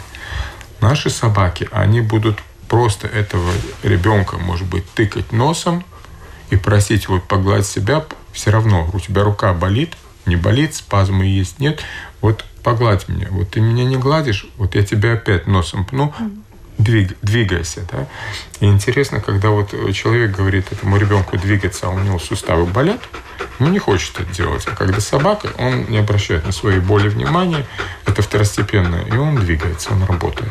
Наши 0.81 1.11
собаки, 1.11 1.69
они 1.73 2.01
будут 2.01 2.39
просто 2.75 3.07
этого 3.07 3.53
ребенка, 3.85 4.37
может 4.37 4.67
быть, 4.67 4.85
тыкать 4.95 5.31
носом 5.31 5.85
и 6.51 6.57
просить 6.57 7.09
вот 7.09 7.23
погладь 7.23 7.65
себя, 7.65 8.05
все 8.33 8.51
равно 8.51 8.91
у 8.93 8.99
тебя 8.99 9.23
рука 9.23 9.55
болит, 9.55 9.93
не 10.27 10.35
болит, 10.35 10.75
спазмы 10.75 11.25
есть, 11.25 11.61
нет, 11.61 11.81
вот 12.21 12.45
погладь 12.65 13.09
меня, 13.09 13.29
вот 13.31 13.51
ты 13.51 13.61
меня 13.61 13.85
не 13.85 13.97
гладишь, 13.97 14.49
вот 14.57 14.75
я 14.75 14.85
тебя 14.85 15.13
опять 15.13 15.47
носом 15.47 15.85
пну, 15.85 16.13
двиг- 16.77 17.17
двигайся, 17.23 17.87
да. 17.93 18.09
И 18.59 18.67
интересно, 18.67 19.21
когда 19.21 19.51
вот 19.51 19.71
человек 19.95 20.33
говорит 20.33 20.73
этому 20.73 20.97
ребенку 20.97 21.39
двигаться, 21.39 21.87
а 21.87 21.91
у 21.91 22.01
него 22.01 22.19
суставы 22.19 22.67
болят, 22.67 23.01
он 23.61 23.71
не 23.71 23.79
хочет 23.79 24.19
это 24.19 24.35
делать. 24.35 24.67
А 24.67 24.75
когда 24.75 24.99
собака, 24.99 25.51
он 25.59 25.85
не 25.85 25.99
обращает 25.99 26.45
на 26.45 26.51
свои 26.51 26.81
боли 26.81 27.07
внимания, 27.09 27.65
это 28.05 28.21
второстепенно, 28.21 28.97
и 28.97 29.17
он 29.17 29.37
двигается, 29.37 29.93
он 29.93 30.03
работает. 30.03 30.51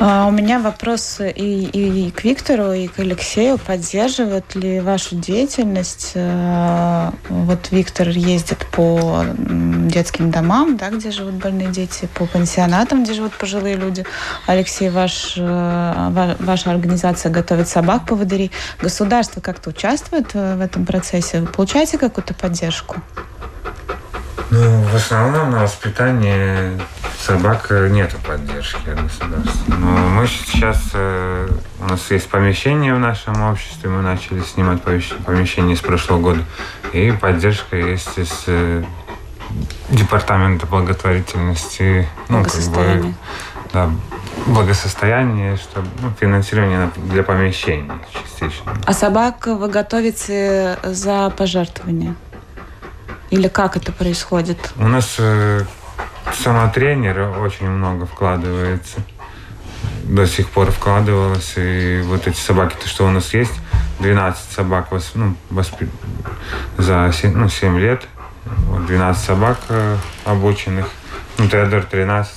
А, 0.00 0.26
у 0.26 0.32
меня 0.32 0.58
вопрос 0.58 1.20
и, 1.20 1.30
и 1.72 2.10
к 2.10 2.24
Виктору, 2.24 2.72
и 2.72 2.88
к 2.88 2.98
Алексею. 2.98 3.58
Поддерживает 3.58 4.54
ли 4.56 4.80
вашу 4.80 5.14
деятельность? 5.14 6.12
э, 6.14 7.10
Вот 7.28 7.70
Виктор 7.70 8.08
ездит 8.08 8.66
по 8.72 9.24
детским 9.38 10.32
домам, 10.32 10.76
да, 10.76 10.90
где 10.90 11.12
живут 11.12 11.34
больные 11.34 11.68
дети, 11.68 12.08
по 12.14 12.26
пансионатам, 12.26 13.04
где 13.04 13.14
живут 13.14 13.34
пожилые 13.38 13.76
люди. 13.76 14.04
Алексей, 14.46 14.90
ваш, 14.90 15.34
э, 15.36 15.40
ва- 15.40 16.36
ваша 16.40 16.72
организация 16.72 17.30
готовит 17.30 17.68
собак 17.68 18.04
поводырей. 18.06 18.50
Государство 18.80 19.40
как-то 19.40 19.70
участвует 19.70 20.30
э, 20.34 20.56
в 20.56 20.60
этом 20.60 20.86
процессе? 20.86 21.40
Вы 21.40 21.46
получаете 21.46 21.98
какую-то 21.98 22.34
поддержку? 22.34 22.96
Ну, 24.56 24.82
в 24.82 24.94
основном 24.94 25.50
на 25.50 25.62
воспитание 25.62 26.78
собак 27.18 27.66
э, 27.70 27.88
нету 27.88 28.16
поддержки 28.24 28.88
от 28.88 29.02
государства. 29.02 29.74
Но 29.76 29.86
мы 30.08 30.28
сейчас, 30.28 30.80
э, 30.94 31.48
у 31.80 31.84
нас 31.86 32.08
есть 32.12 32.28
помещение 32.28 32.94
в 32.94 33.00
нашем 33.00 33.42
обществе, 33.42 33.90
мы 33.90 34.00
начали 34.02 34.40
снимать 34.42 34.80
помещ- 34.80 35.20
помещение 35.24 35.74
с 35.76 35.80
прошлого 35.80 36.20
года. 36.20 36.40
И 36.92 37.12
поддержка 37.20 37.76
есть 37.76 38.16
из 38.16 38.44
э, 38.46 38.84
департамента 39.88 40.66
благотворительности, 40.66 42.08
ну, 42.28 42.44
как 42.44 42.54
бы, 42.74 43.14
да, 43.72 43.90
благосостояние, 44.46 45.56
чтобы 45.56 45.88
ну, 46.00 46.12
финансирование 46.20 46.78
на- 46.78 47.08
для 47.12 47.24
помещений 47.24 47.90
частично. 48.12 48.72
А 48.86 48.92
собак 48.92 49.46
вы 49.48 49.68
готовите 49.68 50.78
за 50.84 51.30
пожертвования? 51.36 52.14
Или 53.34 53.48
как 53.48 53.76
это 53.76 53.90
происходит? 53.90 54.58
У 54.76 54.86
нас 54.86 55.16
э, 55.18 55.64
сама 56.32 56.68
тренер 56.68 57.36
очень 57.40 57.68
много 57.68 58.06
вкладывается. 58.06 59.00
До 60.04 60.24
сих 60.24 60.48
пор 60.50 60.70
вкладывалась. 60.70 61.54
И 61.56 62.00
вот 62.04 62.28
эти 62.28 62.38
собаки, 62.38 62.76
то, 62.80 62.88
что 62.88 63.04
у 63.04 63.10
нас 63.10 63.34
есть, 63.34 63.50
12 63.98 64.52
собак 64.52 64.86
ну, 65.14 65.34
воспи- 65.50 65.90
за 66.78 67.10
7, 67.12 67.36
ну, 67.36 67.48
7 67.48 67.76
лет. 67.80 68.06
Вот 68.68 68.86
12 68.86 69.24
собак 69.24 69.58
э, 69.68 69.96
обученных. 70.24 70.86
Ну, 71.36 71.48
Теодор 71.48 71.82
13. 71.82 72.32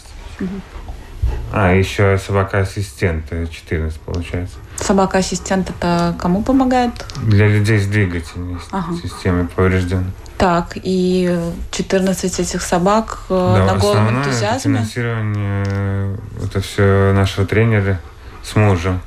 А, 1.52 1.72
еще 1.74 2.18
собака-ассистент, 2.18 3.26
э, 3.32 3.48
14 3.48 4.00
получается. 4.02 4.58
Собака-ассистент 4.78 5.70
это 5.70 6.16
кому 6.20 6.44
помогает? 6.44 6.92
Для 7.24 7.48
людей 7.48 7.80
с 7.80 7.88
двигательной 7.88 8.58
Ага. 8.72 8.94
системой 9.02 9.48
поврежденной. 9.48 10.12
Так, 10.38 10.74
и 10.76 11.40
14 11.72 12.40
этих 12.40 12.62
собак 12.62 13.20
э, 13.30 13.54
Да, 13.58 13.74
на 13.74 13.80
голом 13.80 14.10
энтузиазме. 14.10 14.60
финансирование, 14.76 15.64
э, 15.68 16.18
это 16.46 16.62
все 16.62 17.12
нашего 17.14 17.48
тренера 17.48 18.00
с 18.44 18.56
мужем. 18.56 19.00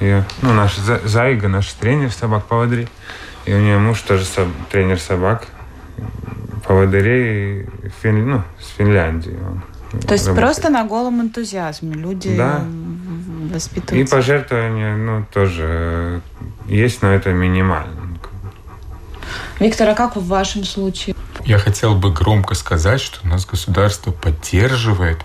И, 0.00 0.22
ну, 0.42 0.52
наш 0.54 0.76
Зайга, 0.76 1.48
наш 1.48 1.70
тренер 1.74 2.10
собак 2.10 2.46
поводырей. 2.46 2.88
И 3.44 3.52
у 3.54 3.58
нее 3.60 3.78
муж 3.78 4.00
тоже 4.00 4.24
соб, 4.24 4.48
тренер 4.72 4.98
собак 4.98 5.46
поводырей 6.66 7.66
Фин, 8.02 8.28
ну, 8.28 8.42
с 8.60 8.76
Финляндии. 8.76 9.38
Он 9.46 9.62
То 10.06 10.14
есть 10.14 10.32
просто 10.34 10.70
на 10.70 10.84
голом 10.84 11.20
энтузиазме 11.20 11.94
люди 11.94 12.36
да. 12.36 12.64
воспитываются. 13.52 13.96
И 13.96 14.04
пожертвования, 14.04 14.96
ну, 14.96 15.24
тоже 15.32 16.22
есть, 16.66 17.02
но 17.02 17.08
это 17.08 17.32
минимально. 17.32 18.10
Виктор, 19.58 19.88
а 19.90 19.94
как 19.94 20.16
в 20.16 20.26
вашем 20.26 20.64
случае? 20.64 21.14
Я 21.44 21.58
хотел 21.58 21.94
бы 21.94 22.12
громко 22.12 22.54
сказать, 22.54 23.00
что 23.00 23.20
у 23.24 23.28
нас 23.28 23.44
государство 23.44 24.10
поддерживает. 24.10 25.18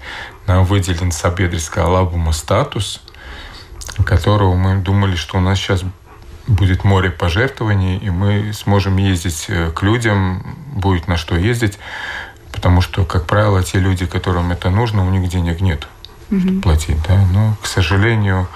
Нам 0.48 0.66
выделен 0.66 1.12
Сабедрийская 1.12 1.86
Алабума 1.86 2.34
статус, 2.34 3.02
которого 4.06 4.56
мы 4.56 4.82
думали, 4.82 5.16
что 5.16 5.38
у 5.38 5.42
нас 5.42 5.58
сейчас 5.58 5.84
будет 6.48 6.84
море 6.84 7.10
пожертвований, 7.10 7.98
и 7.98 8.10
мы 8.10 8.52
сможем 8.54 8.98
ездить 8.98 9.46
э, 9.48 9.72
к 9.72 9.82
людям, 9.82 10.58
будет 10.76 11.08
на 11.08 11.18
что 11.18 11.36
ездить, 11.36 11.80
потому 12.66 12.82
что, 12.82 13.06
как 13.06 13.28
правило, 13.28 13.62
те 13.62 13.78
люди, 13.78 14.08
которым 14.08 14.52
это 14.52 14.72
нужно, 14.72 15.06
у 15.06 15.12
них 15.12 15.30
денег 15.30 15.62
нет 15.62 15.88
угу. 16.32 16.62
платить. 16.62 16.98
Да? 17.08 17.24
Но, 17.32 17.56
к 17.62 17.68
сожалению, 17.68 18.48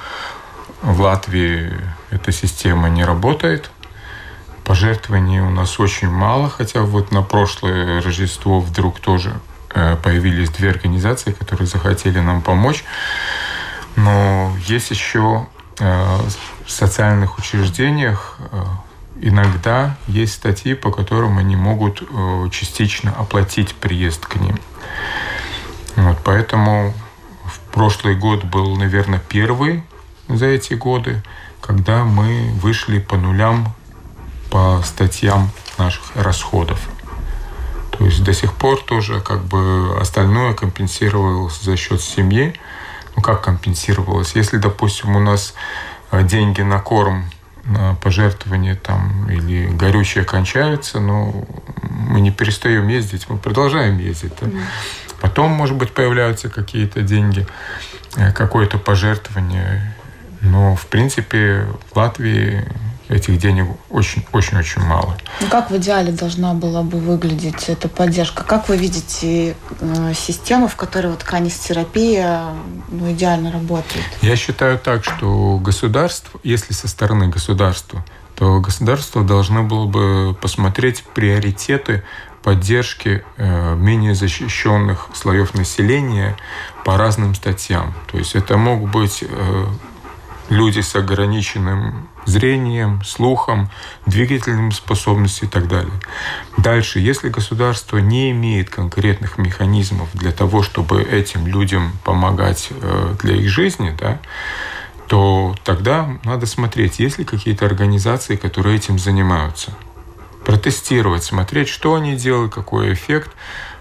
в 0.81 0.99
Латвии 1.01 1.71
эта 2.09 2.31
система 2.31 2.89
не 2.89 3.05
работает. 3.05 3.69
Пожертвований 4.63 5.41
у 5.41 5.51
нас 5.51 5.79
очень 5.79 6.09
мало, 6.09 6.49
хотя 6.49 6.81
вот 6.81 7.11
на 7.11 7.21
прошлое 7.21 8.01
Рождество 8.01 8.59
вдруг 8.59 8.99
тоже 8.99 9.31
э, 9.75 9.95
появились 9.97 10.49
две 10.49 10.71
организации, 10.71 11.31
которые 11.31 11.67
захотели 11.67 12.19
нам 12.19 12.41
помочь. 12.41 12.83
Но 13.95 14.51
есть 14.65 14.89
еще 14.89 15.45
э, 15.77 16.19
в 16.65 16.71
социальных 16.71 17.37
учреждениях 17.37 18.39
э, 18.51 18.63
иногда 19.21 19.97
есть 20.07 20.33
статьи, 20.33 20.73
по 20.73 20.91
которым 20.91 21.37
они 21.37 21.55
могут 21.55 22.03
частично 22.51 23.13
оплатить 23.17 23.75
приезд 23.75 24.25
к 24.25 24.35
ним. 24.35 24.57
Вот, 25.95 26.17
поэтому 26.23 26.93
в 27.45 27.59
прошлый 27.73 28.15
год 28.15 28.43
был, 28.43 28.75
наверное, 28.75 29.19
первый 29.19 29.83
за 30.27 30.45
эти 30.45 30.73
годы, 30.73 31.21
когда 31.61 32.03
мы 32.03 32.51
вышли 32.61 32.99
по 32.99 33.17
нулям 33.17 33.73
по 34.49 34.81
статьям 34.83 35.51
наших 35.77 36.15
расходов. 36.15 36.79
То 37.97 38.05
есть 38.05 38.23
до 38.23 38.33
сих 38.33 38.53
пор 38.53 38.81
тоже 38.81 39.19
как 39.19 39.43
бы 39.43 39.97
остальное 39.99 40.53
компенсировалось 40.53 41.59
за 41.61 41.75
счет 41.75 42.01
семьи. 42.01 42.55
Ну 43.15 43.21
как 43.21 43.41
компенсировалось? 43.43 44.35
Если, 44.35 44.57
допустим, 44.57 45.15
у 45.15 45.19
нас 45.19 45.53
э, 46.11 46.23
деньги 46.23 46.61
на 46.61 46.79
корм, 46.79 47.25
на 47.69 47.95
пожертвование 47.95 48.75
там 48.75 49.29
или 49.29 49.67
горючее 49.67 50.25
кончаются, 50.25 50.99
но 50.99 51.45
мы 51.81 52.19
не 52.21 52.31
перестаем 52.31 52.87
ездить, 52.87 53.29
мы 53.29 53.37
продолжаем 53.37 53.97
ездить. 53.99 54.33
Да? 54.41 54.47
Mm. 54.47 54.61
Потом, 55.21 55.51
может 55.51 55.77
быть, 55.77 55.91
появляются 55.91 56.49
какие-то 56.49 57.01
деньги, 57.01 57.45
э, 58.15 58.31
какое-то 58.31 58.77
пожертвование. 58.77 59.95
Но, 60.41 60.75
в 60.75 60.87
принципе, 60.87 61.67
в 61.91 61.97
Латвии 61.97 62.65
этих 63.09 63.39
денег 63.39 63.67
очень-очень-очень 63.89 64.81
мало. 64.83 65.17
Ну, 65.41 65.47
как 65.47 65.71
в 65.71 65.77
идеале 65.77 66.11
должна 66.11 66.53
была 66.53 66.83
бы 66.83 66.99
выглядеть 66.99 67.67
эта 67.67 67.89
поддержка? 67.89 68.43
Как 68.43 68.69
вы 68.69 68.77
видите 68.77 69.55
э, 69.79 70.13
систему, 70.13 70.67
в 70.67 70.75
которой 70.75 71.07
вот 71.07 71.23
канистерапия 71.23 72.53
ну, 72.89 73.11
идеально 73.11 73.51
работает? 73.51 74.05
Я 74.21 74.35
считаю 74.35 74.77
так, 74.77 75.03
что 75.03 75.57
государство, 75.57 76.39
если 76.43 76.73
со 76.73 76.87
стороны 76.87 77.27
государства, 77.27 78.05
то 78.35 78.61
государство 78.61 79.23
должно 79.23 79.63
было 79.63 79.85
бы 79.85 80.37
посмотреть 80.39 81.03
приоритеты 81.13 82.03
поддержки 82.43 83.23
э, 83.37 83.75
менее 83.75 84.15
защищенных 84.15 85.09
слоев 85.13 85.55
населения 85.55 86.37
по 86.85 86.95
разным 86.95 87.35
статьям. 87.35 87.93
То 88.09 88.17
есть 88.17 88.35
это 88.35 88.55
могут 88.55 88.91
быть 88.91 89.23
э, 89.27 89.65
люди 90.49 90.79
с 90.79 90.95
ограниченным 90.95 92.07
зрением, 92.29 93.03
слухом, 93.03 93.69
двигательными 94.05 94.71
способностями 94.71 95.49
и 95.49 95.51
так 95.51 95.67
далее. 95.67 95.93
Дальше, 96.57 96.99
если 96.99 97.29
государство 97.29 97.97
не 97.97 98.31
имеет 98.31 98.69
конкретных 98.69 99.37
механизмов 99.37 100.09
для 100.13 100.31
того, 100.31 100.63
чтобы 100.63 101.01
этим 101.01 101.47
людям 101.47 101.91
помогать 102.03 102.69
э, 102.69 103.15
для 103.21 103.35
их 103.35 103.49
жизни, 103.49 103.95
да, 103.99 104.19
то 105.07 105.55
тогда 105.63 106.07
надо 106.23 106.45
смотреть, 106.45 106.99
есть 106.99 107.17
ли 107.17 107.25
какие-то 107.25 107.65
организации, 107.65 108.35
которые 108.35 108.75
этим 108.75 108.99
занимаются. 108.99 109.73
Протестировать, 110.45 111.23
смотреть, 111.23 111.67
что 111.67 111.95
они 111.95 112.15
делают, 112.15 112.53
какой 112.53 112.93
эффект, 112.93 113.31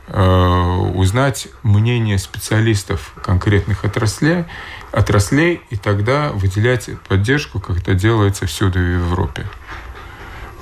э, 0.06 0.90
узнать 0.94 1.48
мнение 1.62 2.18
специалистов 2.18 3.12
конкретных 3.22 3.84
отраслей 3.84 4.44
отраслей 4.92 5.60
и 5.70 5.76
тогда 5.76 6.30
выделять 6.32 6.90
поддержку, 7.08 7.60
как 7.60 7.78
это 7.78 7.94
делается 7.94 8.46
всюду 8.46 8.78
в 8.78 8.82
Европе. 8.82 9.46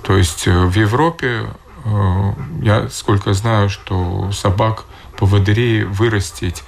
То 0.02 0.16
есть 0.16 0.46
э, 0.46 0.52
в 0.52 0.74
Европе, 0.74 1.46
э, 1.84 2.32
я 2.62 2.88
сколько 2.88 3.32
знаю, 3.34 3.68
что 3.68 4.30
собак 4.32 4.84
по 5.12 5.26
поводырей 5.26 5.84
вырастить 5.84 6.62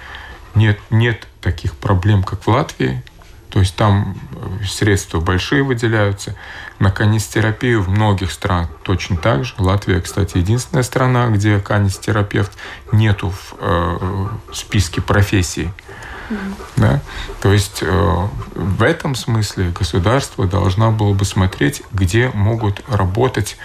нет, 0.54 0.78
нет 0.90 1.26
таких 1.40 1.74
проблем, 1.74 2.22
как 2.22 2.42
в 2.42 2.48
Латвии. 2.48 3.02
То 3.50 3.60
есть 3.60 3.76
там 3.76 4.14
э, 4.32 4.64
средства 4.64 5.20
большие 5.20 5.62
выделяются. 5.62 6.34
На 6.78 6.90
канистерапию 6.90 7.82
в 7.82 7.88
многих 7.88 8.30
странах 8.30 8.68
точно 8.82 9.16
так 9.16 9.44
же. 9.44 9.54
Латвия, 9.58 10.00
кстати, 10.00 10.38
единственная 10.38 10.82
страна, 10.82 11.28
где 11.28 11.58
канистерапевт 11.58 12.52
нету 12.92 13.30
в 13.30 13.54
э, 13.58 14.28
списке 14.52 15.00
профессий. 15.00 15.70
Да? 16.76 17.00
То 17.40 17.52
есть 17.52 17.82
э, 17.82 18.28
в 18.54 18.82
этом 18.82 19.14
смысле 19.14 19.70
государство 19.70 20.46
должно 20.46 20.92
было 20.92 21.14
бы 21.14 21.24
смотреть, 21.24 21.82
где 21.92 22.30
могут 22.34 22.82
работать 22.88 23.56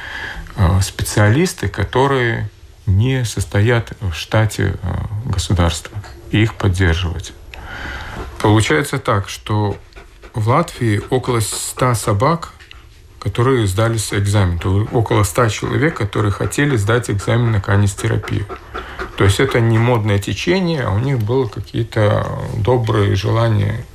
э, 0.55 0.81
специалисты, 0.81 1.67
которые 1.67 2.49
не 2.85 3.25
состоят 3.25 3.93
в 4.01 4.13
штате 4.13 4.75
э, 4.81 4.97
государства, 5.25 5.97
и 6.31 6.43
их 6.43 6.55
поддерживать. 6.55 7.33
Получается 8.39 8.97
так, 8.97 9.29
что 9.29 9.77
в 10.33 10.47
Латвии 10.49 11.01
около 11.09 11.39
100 11.39 11.93
собак, 11.95 12.53
которые 13.23 13.65
сдали 13.67 13.95
экзамен. 13.95 14.59
То 14.59 14.85
около 14.91 15.23
100 15.23 15.47
человек, 15.47 15.95
которые 15.95 16.31
хотели 16.31 16.75
сдать 16.75 17.09
экзамен 17.09 17.53
на 17.53 17.61
канистерапию. 17.61 18.45
То 19.15 19.23
есть 19.23 19.39
это 19.39 19.61
не 19.61 19.77
модное 19.77 20.19
течение, 20.19 20.83
а 20.83 20.91
у 20.91 20.99
них 20.99 21.19
было 21.19 21.47
какие-то 21.47 22.27
добрые 22.57 23.15
желания. 23.15 23.85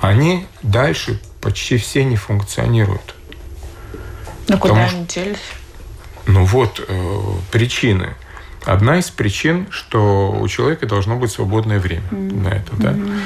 Они 0.00 0.46
дальше 0.62 1.20
почти 1.42 1.76
все 1.76 2.04
не 2.04 2.16
функционируют. 2.16 3.14
Ну 4.48 4.58
куда 4.58 4.86
они 4.86 5.04
делись? 5.04 5.36
Ну 6.26 6.44
вот 6.44 6.82
э, 6.88 7.20
причины. 7.50 8.14
Одна 8.64 8.98
из 8.98 9.10
причин, 9.10 9.66
что 9.70 10.32
у 10.32 10.48
человека 10.48 10.86
должно 10.86 11.16
быть 11.16 11.30
свободное 11.30 11.78
время 11.78 12.02
mm-hmm. 12.10 12.42
на 12.42 12.48
это, 12.48 12.76
да. 12.76 12.92
Mm-hmm. 12.92 13.20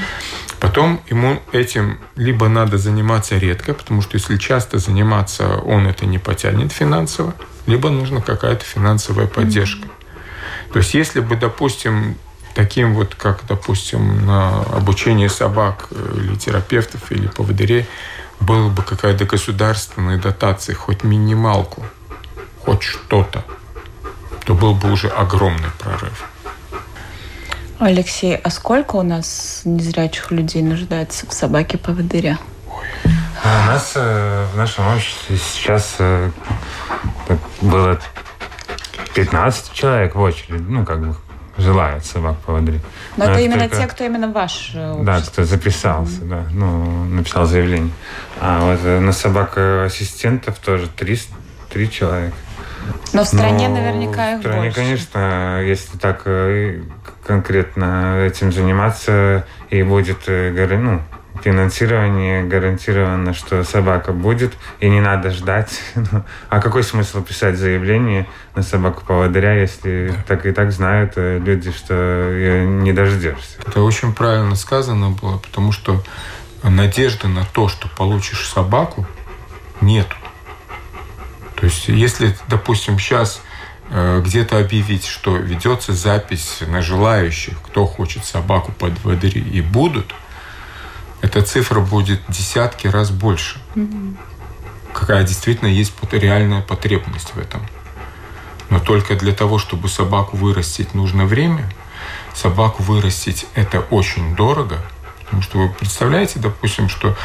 Потом 0.70 1.00
ему 1.10 1.42
этим 1.50 1.98
либо 2.14 2.48
надо 2.48 2.78
заниматься 2.78 3.36
редко, 3.36 3.74
потому 3.74 4.02
что 4.02 4.16
если 4.16 4.36
часто 4.36 4.78
заниматься, 4.78 5.56
он 5.56 5.88
это 5.88 6.06
не 6.06 6.18
потянет 6.18 6.70
финансово, 6.70 7.34
либо 7.66 7.90
нужна 7.90 8.20
какая-то 8.20 8.64
финансовая 8.64 9.26
поддержка. 9.26 9.88
Mm-hmm. 9.88 10.72
То 10.72 10.78
есть 10.78 10.94
если 10.94 11.18
бы, 11.18 11.34
допустим, 11.34 12.16
таким 12.54 12.94
вот, 12.94 13.16
как, 13.16 13.40
допустим, 13.48 14.24
на 14.24 14.60
обучение 14.62 15.28
собак 15.28 15.88
э, 15.90 16.18
или 16.18 16.36
терапевтов, 16.36 17.10
или 17.10 17.26
поводырей, 17.26 17.88
была 18.38 18.68
бы 18.68 18.84
какая-то 18.84 19.24
государственная 19.24 20.18
дотация, 20.18 20.76
хоть 20.76 21.02
минималку, 21.02 21.84
хоть 22.64 22.84
что-то, 22.84 23.44
то 24.44 24.54
был 24.54 24.76
бы 24.76 24.92
уже 24.92 25.08
огромный 25.08 25.70
прорыв. 25.80 26.28
Алексей, 27.80 28.36
а 28.36 28.50
сколько 28.50 28.96
у 28.96 29.02
нас 29.02 29.62
незрячих 29.64 30.30
людей 30.30 30.62
нуждается 30.62 31.26
в 31.26 31.32
собаке 31.32 31.78
поводыря? 31.78 32.38
У 33.42 33.66
нас 33.66 33.92
э, 33.94 34.46
в 34.52 34.56
нашем 34.58 34.86
обществе 34.94 35.38
сейчас 35.38 35.96
э, 35.98 36.30
было 37.62 37.98
15 39.14 39.72
человек 39.72 40.14
в 40.14 40.20
очереди, 40.20 40.62
ну, 40.68 40.84
как 40.84 41.00
бы 41.00 41.16
желают 41.56 42.04
собак 42.04 42.36
поводырей. 42.40 42.82
Но, 43.16 43.24
Но 43.24 43.30
это, 43.32 43.40
именно 43.40 43.62
только... 43.62 43.76
те, 43.78 43.86
кто 43.86 44.04
именно 44.04 44.30
ваш 44.30 44.74
общество. 44.74 45.02
Да, 45.02 45.20
кто 45.22 45.44
записался, 45.44 46.20
mm-hmm. 46.20 46.28
да, 46.28 46.44
ну, 46.52 47.04
написал 47.04 47.46
заявление. 47.46 47.92
А 48.42 48.60
вот 48.60 48.80
э, 48.84 49.00
на 49.00 49.12
собак 49.12 49.56
ассистентов 49.56 50.58
тоже 50.58 50.86
3, 50.86 51.18
3 51.70 51.90
человека. 51.90 52.36
Но 53.14 53.24
в 53.24 53.26
стране 53.26 53.68
Но 53.68 53.76
наверняка 53.76 54.32
их 54.32 54.38
В 54.38 54.40
стране, 54.42 54.62
больше. 54.64 54.76
конечно, 54.76 55.62
если 55.62 55.96
так 55.96 56.22
конкретно 57.26 58.26
этим 58.26 58.52
заниматься, 58.52 59.46
и 59.70 59.82
будет, 59.82 60.18
э, 60.26 60.50
ну, 60.76 61.00
финансирование 61.42 62.44
гарантировано, 62.44 63.34
что 63.34 63.64
собака 63.64 64.12
будет, 64.12 64.52
и 64.80 64.88
не 64.88 65.00
надо 65.00 65.30
ждать. 65.30 65.80
Ну, 66.12 66.24
а 66.48 66.60
какой 66.60 66.82
смысл 66.82 67.22
писать 67.22 67.56
заявление 67.56 68.26
на 68.54 68.62
собаку 68.62 69.04
поводыря, 69.06 69.60
если 69.60 70.08
да. 70.08 70.24
так 70.26 70.46
и 70.46 70.52
так 70.52 70.72
знают 70.72 71.12
э, 71.16 71.38
люди, 71.38 71.70
что 71.70 72.64
не 72.64 72.92
дождешься? 72.92 73.58
Это 73.64 73.82
очень 73.82 74.12
правильно 74.12 74.56
сказано 74.56 75.10
было, 75.10 75.36
потому 75.38 75.72
что 75.72 76.02
надежды 76.62 77.28
на 77.28 77.44
то, 77.44 77.68
что 77.68 77.88
получишь 77.88 78.48
собаку, 78.48 79.06
нету. 79.80 80.16
То 81.54 81.66
есть, 81.66 81.88
если, 81.88 82.34
допустим, 82.48 82.98
сейчас 82.98 83.42
э, 83.44 83.49
где-то 83.90 84.58
объявить, 84.58 85.06
что 85.06 85.36
ведется 85.36 85.92
запись 85.92 86.58
на 86.66 86.80
желающих, 86.80 87.60
кто 87.60 87.86
хочет 87.86 88.24
собаку 88.24 88.72
под 88.72 89.02
водыри, 89.04 89.40
и 89.40 89.60
будут– 89.60 90.14
эта 91.20 91.42
цифра 91.42 91.80
будет 91.80 92.20
десятки 92.28 92.86
раз 92.86 93.10
больше. 93.10 93.58
Угу. 93.76 94.16
Какая 94.92 95.24
действительно 95.24 95.68
есть 95.68 95.92
реальная 96.12 96.62
потребность 96.62 97.34
в 97.34 97.38
этом. 97.38 97.66
Но 98.70 98.80
только 98.80 99.16
для 99.16 99.32
того, 99.32 99.58
чтобы 99.58 99.88
собаку 99.88 100.36
вырастить, 100.36 100.94
нужно 100.94 101.26
время. 101.26 101.70
Собаку 102.34 102.82
вырастить 102.82 103.46
это 103.54 103.80
очень 103.80 104.34
дорого. 104.34 104.78
Потому 105.24 105.42
что 105.42 105.58
вы 105.58 105.68
представляете, 105.68 106.38
допустим, 106.38 106.88
что 106.88 107.16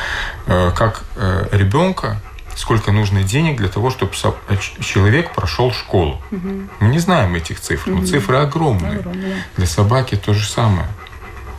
э, 0.47 0.71
как 0.75 1.03
э, 1.15 1.47
ребенка 1.51 2.21
сколько 2.55 2.91
нужно 2.91 3.23
денег 3.23 3.57
для 3.57 3.67
того, 3.67 3.89
чтобы 3.91 4.13
человек 4.13 5.33
прошел 5.33 5.71
школу. 5.71 6.21
Угу. 6.31 6.49
Мы 6.79 6.87
не 6.87 6.99
знаем 6.99 7.35
этих 7.35 7.59
цифр, 7.59 7.91
угу. 7.91 7.99
но 7.99 8.07
цифры 8.07 8.37
огромные. 8.37 8.99
огромные. 8.99 9.43
Для 9.57 9.67
собаки 9.67 10.15
то 10.15 10.33
же 10.33 10.47
самое. 10.47 10.87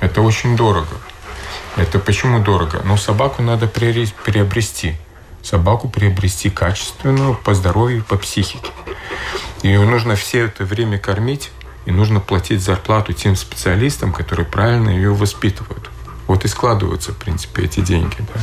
Это 0.00 0.22
очень 0.22 0.56
дорого. 0.56 0.96
Это 1.76 1.98
почему 1.98 2.42
дорого? 2.42 2.80
Ну, 2.84 2.96
собаку 2.96 3.42
надо 3.42 3.66
приобрести. 3.66 4.96
Собаку 5.42 5.88
приобрести 5.88 6.50
качественную 6.50 7.34
по 7.34 7.54
здоровью, 7.54 8.02
по 8.02 8.16
психике. 8.16 8.70
Ее 9.62 9.80
нужно 9.84 10.16
все 10.16 10.46
это 10.46 10.64
время 10.64 10.98
кормить, 10.98 11.50
и 11.84 11.92
нужно 11.92 12.20
платить 12.20 12.62
зарплату 12.62 13.12
тем 13.12 13.36
специалистам, 13.36 14.12
которые 14.12 14.46
правильно 14.46 14.90
ее 14.90 15.14
воспитывают. 15.14 15.90
Вот 16.26 16.44
и 16.44 16.48
складываются, 16.48 17.12
в 17.12 17.16
принципе, 17.16 17.62
эти 17.64 17.80
деньги. 17.80 18.16
Да. 18.18 18.40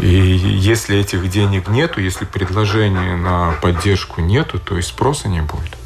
И 0.00 0.06
если 0.08 0.98
этих 0.98 1.30
денег 1.30 1.68
нету, 1.68 2.00
если 2.00 2.24
предложения 2.24 3.16
на 3.16 3.52
поддержку 3.62 4.20
нету, 4.20 4.58
то 4.58 4.76
и 4.76 4.82
спроса 4.82 5.28
не 5.28 5.40
будет. 5.40 5.76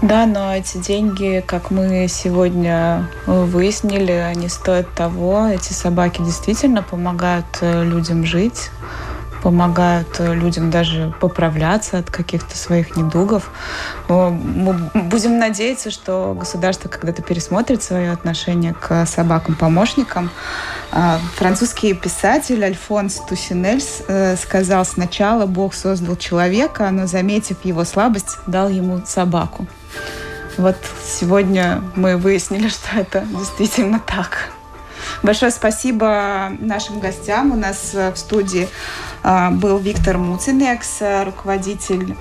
Да, 0.00 0.26
но 0.26 0.54
эти 0.54 0.78
деньги, 0.78 1.42
как 1.44 1.72
мы 1.72 2.06
сегодня 2.08 3.08
выяснили, 3.26 4.12
они 4.12 4.48
стоят 4.48 4.94
того. 4.94 5.48
Эти 5.48 5.72
собаки 5.72 6.22
действительно 6.22 6.84
помогают 6.84 7.46
э, 7.62 7.82
людям 7.84 8.24
жить, 8.24 8.70
помогают 9.42 10.08
э, 10.18 10.34
людям 10.34 10.70
даже 10.70 11.12
поправляться 11.20 11.98
от 11.98 12.10
каких-то 12.10 12.56
своих 12.56 12.96
недугов. 12.96 13.50
Мы 14.08 14.90
будем 14.94 15.38
надеяться, 15.38 15.90
что 15.90 16.36
государство 16.38 16.88
когда-то 16.88 17.22
пересмотрит 17.22 17.82
свое 17.82 18.10
отношение 18.10 18.74
к 18.74 19.06
собакам-помощникам. 19.06 20.30
А, 20.90 21.20
французский 21.36 21.94
писатель 21.94 22.64
Альфонс 22.64 23.20
Тусинельс 23.28 24.02
э, 24.08 24.36
сказал 24.36 24.84
сначала 24.84 25.46
Бог 25.46 25.74
создал 25.74 26.16
человека, 26.16 26.90
но, 26.90 27.06
заметив 27.06 27.64
его 27.64 27.84
слабость, 27.84 28.38
дал 28.46 28.68
ему 28.68 29.02
собаку. 29.06 29.66
Вот 30.56 30.76
сегодня 31.04 31.82
мы 31.94 32.16
выяснили, 32.16 32.68
что 32.68 32.98
это 32.98 33.20
действительно 33.20 34.00
так. 34.00 34.50
Большое 35.22 35.50
спасибо 35.50 36.52
нашим 36.58 37.00
гостям. 37.00 37.52
У 37.52 37.56
нас 37.56 37.92
в 37.92 38.16
студии 38.16 38.68
был 39.52 39.78
Виктор 39.78 40.18
Муцинекс, 40.18 41.02
руководитель 41.24 42.14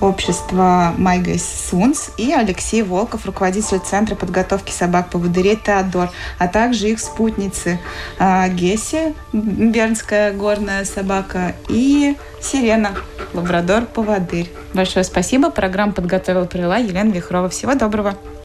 общества 0.00 0.94
Maigais 0.96 1.44
Suns 1.70 2.10
и 2.16 2.32
Алексей 2.32 2.82
Волков, 2.82 3.26
руководитель 3.26 3.80
Центра 3.80 4.14
подготовки 4.14 4.70
собак-поводырей 4.70 5.56
Теодор, 5.56 6.10
а 6.38 6.48
также 6.48 6.90
их 6.90 7.00
спутницы 7.00 7.80
а, 8.18 8.48
Гесси, 8.48 9.14
бернская 9.32 10.32
горная 10.32 10.84
собака, 10.84 11.54
и 11.68 12.16
Сирена, 12.40 12.92
лабрадор-поводырь. 13.34 14.50
Большое 14.74 15.04
спасибо. 15.04 15.50
Программу 15.50 15.92
подготовила 15.92 16.44
провела 16.44 16.76
Елена 16.76 17.10
Вихрова. 17.10 17.48
Всего 17.48 17.74
доброго. 17.74 18.14